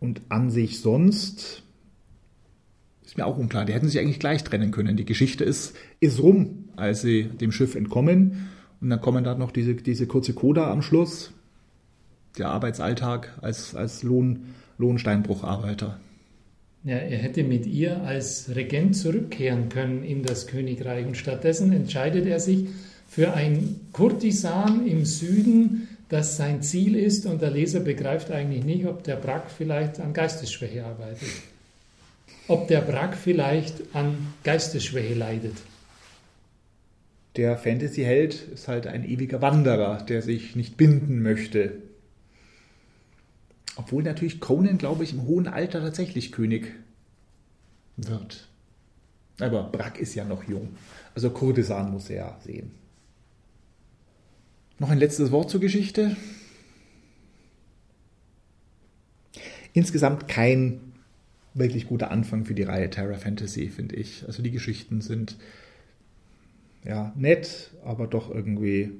Und 0.00 0.20
an 0.28 0.50
sich 0.50 0.80
sonst 0.80 1.62
ist 3.04 3.16
mir 3.16 3.26
auch 3.26 3.38
unklar. 3.38 3.64
Die 3.64 3.72
hätten 3.72 3.88
sich 3.88 4.00
eigentlich 4.00 4.20
gleich 4.20 4.44
trennen 4.44 4.72
können. 4.72 4.96
Die 4.96 5.04
Geschichte 5.04 5.44
ist, 5.44 5.74
ist 6.00 6.20
rum, 6.20 6.68
als 6.76 7.02
sie 7.02 7.24
dem 7.24 7.52
Schiff 7.52 7.74
entkommen. 7.74 8.48
Und 8.80 8.90
dann 8.90 9.00
kommen 9.00 9.24
da 9.24 9.34
noch 9.34 9.52
diese, 9.52 9.74
diese 9.74 10.06
kurze 10.06 10.34
Coda 10.34 10.70
am 10.70 10.82
Schluss. 10.82 11.32
Der 12.36 12.48
Arbeitsalltag 12.48 13.38
als, 13.40 13.74
als 13.74 14.02
Lohn, 14.02 14.54
Lohnsteinbrucharbeiter. 14.76 15.98
Ja, 16.84 16.96
er 16.96 17.18
hätte 17.18 17.42
mit 17.42 17.66
ihr 17.66 18.02
als 18.02 18.54
Regent 18.54 18.94
zurückkehren 18.94 19.70
können 19.70 20.04
in 20.04 20.22
das 20.22 20.46
Königreich. 20.46 21.06
Und 21.06 21.16
stattdessen 21.16 21.72
entscheidet 21.72 22.26
er 22.26 22.38
sich 22.38 22.68
für 23.08 23.32
ein 23.34 23.80
Kurtisan 23.92 24.86
im 24.86 25.04
Süden, 25.04 25.88
das 26.08 26.36
sein 26.36 26.62
Ziel 26.62 26.94
ist 26.94 27.26
und 27.26 27.42
der 27.42 27.50
Leser 27.50 27.80
begreift 27.80 28.30
eigentlich 28.30 28.64
nicht, 28.64 28.86
ob 28.86 29.02
der 29.02 29.16
Brack 29.16 29.50
vielleicht 29.50 30.00
an 30.00 30.12
Geistesschwäche 30.12 30.84
arbeitet. 30.84 31.28
Ob 32.48 32.68
der 32.68 32.80
Brack 32.80 33.16
vielleicht 33.16 33.94
an 33.94 34.32
Geistesschwäche 34.44 35.14
leidet. 35.14 35.56
Der 37.34 37.58
Fantasy-Held 37.58 38.34
ist 38.54 38.68
halt 38.68 38.86
ein 38.86 39.04
ewiger 39.04 39.42
Wanderer, 39.42 40.02
der 40.02 40.22
sich 40.22 40.54
nicht 40.54 40.76
binden 40.76 41.22
möchte. 41.22 41.82
Obwohl 43.76 44.02
natürlich 44.04 44.40
Conan, 44.40 44.78
glaube 44.78 45.04
ich, 45.04 45.12
im 45.12 45.24
hohen 45.24 45.48
Alter 45.48 45.80
tatsächlich 45.80 46.32
König 46.32 46.72
wird. 47.96 48.48
Aber 49.40 49.64
Brack 49.64 49.98
ist 49.98 50.14
ja 50.14 50.24
noch 50.24 50.44
jung. 50.44 50.76
Also 51.14 51.30
Kurdisan 51.30 51.90
muss 51.92 52.08
er 52.08 52.16
ja 52.16 52.38
sehen. 52.42 52.70
Noch 54.78 54.90
ein 54.90 54.98
letztes 54.98 55.30
Wort 55.30 55.50
zur 55.50 55.60
Geschichte. 55.60 56.16
Insgesamt 59.72 60.28
kein 60.28 60.80
wirklich 61.54 61.86
guter 61.86 62.10
Anfang 62.10 62.44
für 62.44 62.54
die 62.54 62.62
Reihe 62.62 62.90
Terra 62.90 63.16
Fantasy, 63.16 63.68
finde 63.68 63.96
ich. 63.96 64.24
Also 64.26 64.42
die 64.42 64.50
Geschichten 64.50 65.00
sind 65.00 65.36
ja, 66.84 67.12
nett, 67.16 67.72
aber 67.84 68.06
doch 68.06 68.30
irgendwie 68.30 68.90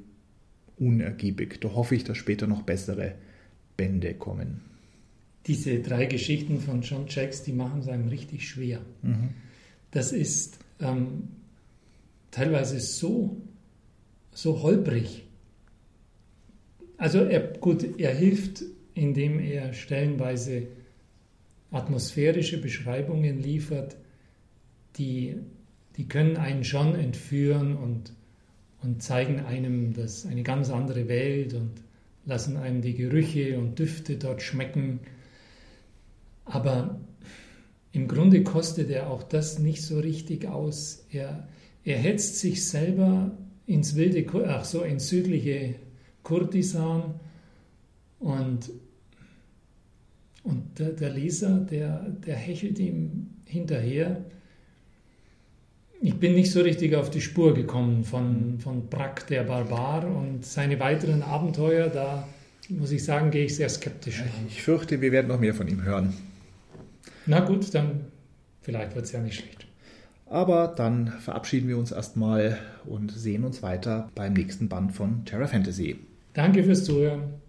unergiebig. 0.79 1.61
Da 1.61 1.73
hoffe 1.75 1.95
ich, 1.95 2.05
dass 2.05 2.17
später 2.17 2.47
noch 2.47 2.63
bessere 2.63 3.15
Bände 3.77 4.15
kommen. 4.15 4.63
Diese 5.47 5.81
drei 5.81 6.07
Geschichten 6.07 6.61
von 6.61 6.83
John 6.83 7.07
Jacks, 7.09 7.43
die 7.43 7.53
machen 7.53 7.81
es 7.81 7.89
einem 7.89 8.09
richtig 8.09 8.49
schwer. 8.49 8.81
Mhm. 9.03 9.29
Das 9.93 10.13
ist 10.13 10.59
ähm, 10.81 11.29
teilweise 12.31 12.81
so, 12.81 13.37
so 14.33 14.63
holprig. 14.63 15.26
Also 16.99 17.21
er, 17.21 17.41
gut, 17.59 17.99
er 17.99 18.15
hilft, 18.15 18.63
indem 18.95 19.39
er 19.39 19.73
stellenweise 19.75 20.69
atmosphärische 21.71 22.61
Beschreibungen 22.61 23.43
liefert, 23.43 23.97
die, 24.97 25.37
die 25.97 26.09
können 26.09 26.37
einen 26.37 26.65
schon 26.65 26.95
entführen 26.95 27.77
und, 27.77 28.13
und 28.83 29.03
zeigen 29.03 29.41
einem 29.41 29.93
das 29.93 30.25
eine 30.27 30.43
ganz 30.43 30.71
andere 30.71 31.09
Welt 31.09 31.55
und 31.55 31.73
lassen 32.25 32.57
einem 32.57 32.81
die 32.81 32.95
Gerüche 32.95 33.59
und 33.59 33.79
Düfte 33.79 34.17
dort 34.17 34.43
schmecken. 34.43 35.01
Aber 36.45 36.99
im 37.93 38.09
Grunde 38.09 38.43
kostet 38.43 38.91
er 38.91 39.11
auch 39.11 39.23
das 39.23 39.59
nicht 39.59 39.83
so 39.83 39.99
richtig 39.99 40.47
aus. 40.47 41.05
Er, 41.13 41.49
er 41.85 41.99
hetzt 41.99 42.39
sich 42.39 42.67
selber 42.67 43.37
ins 43.67 43.97
wilde, 43.97 44.27
ach 44.49 44.65
so, 44.65 44.83
ins 44.83 45.09
südliche 45.09 45.77
Kurdisan 46.27 47.15
und, 48.19 48.71
und 50.43 50.77
der, 50.77 50.89
der 50.89 51.11
Leser, 51.11 51.61
der, 51.61 52.01
der 52.27 52.35
hechelt 52.35 52.81
ihm 52.81 53.31
hinterher. 53.45 54.25
Ich 56.01 56.17
bin 56.17 56.35
nicht 56.35 56.51
so 56.51 56.63
richtig 56.63 56.97
auf 56.97 57.11
die 57.11 57.21
Spur 57.21 57.55
gekommen 57.55 58.03
von, 58.03 58.59
von 58.59 58.89
Brack 58.89 59.29
der 59.29 59.45
Barbar 59.45 60.05
und 60.05 60.45
seine 60.45 60.81
weiteren 60.81 61.23
Abenteuer. 61.23 61.89
Da 61.91 62.27
muss 62.71 62.91
ich 62.91 63.05
sagen, 63.05 63.31
gehe 63.31 63.45
ich 63.45 63.55
sehr 63.55 63.69
skeptisch 63.69 64.23
an. 64.23 64.29
Ich 64.49 64.65
fürchte, 64.65 65.01
wir 65.01 65.13
werden 65.13 65.29
noch 65.29 65.39
mehr 65.39 65.55
von 65.55 65.69
ihm 65.69 65.85
hören. 65.85 66.13
Na 67.27 67.39
gut, 67.39 67.73
dann 67.73 68.07
vielleicht 68.63 68.97
wird 68.97 69.05
es 69.05 69.13
ja 69.13 69.21
nicht 69.21 69.37
schlecht. 69.37 69.65
Aber 70.29 70.75
dann 70.77 71.07
verabschieden 71.21 71.69
wir 71.69 71.79
uns 71.79 71.93
erstmal 71.93 72.59
und 72.85 73.13
sehen 73.13 73.45
uns 73.45 73.63
weiter 73.63 74.11
beim 74.17 74.33
nächsten 74.33 74.69
Band 74.69 74.93
von 74.93 75.25
Terra 75.25 75.47
Fantasy. 75.47 76.01
Danke 76.37 76.63
fürs 76.65 76.85
Zuhören. 76.85 77.41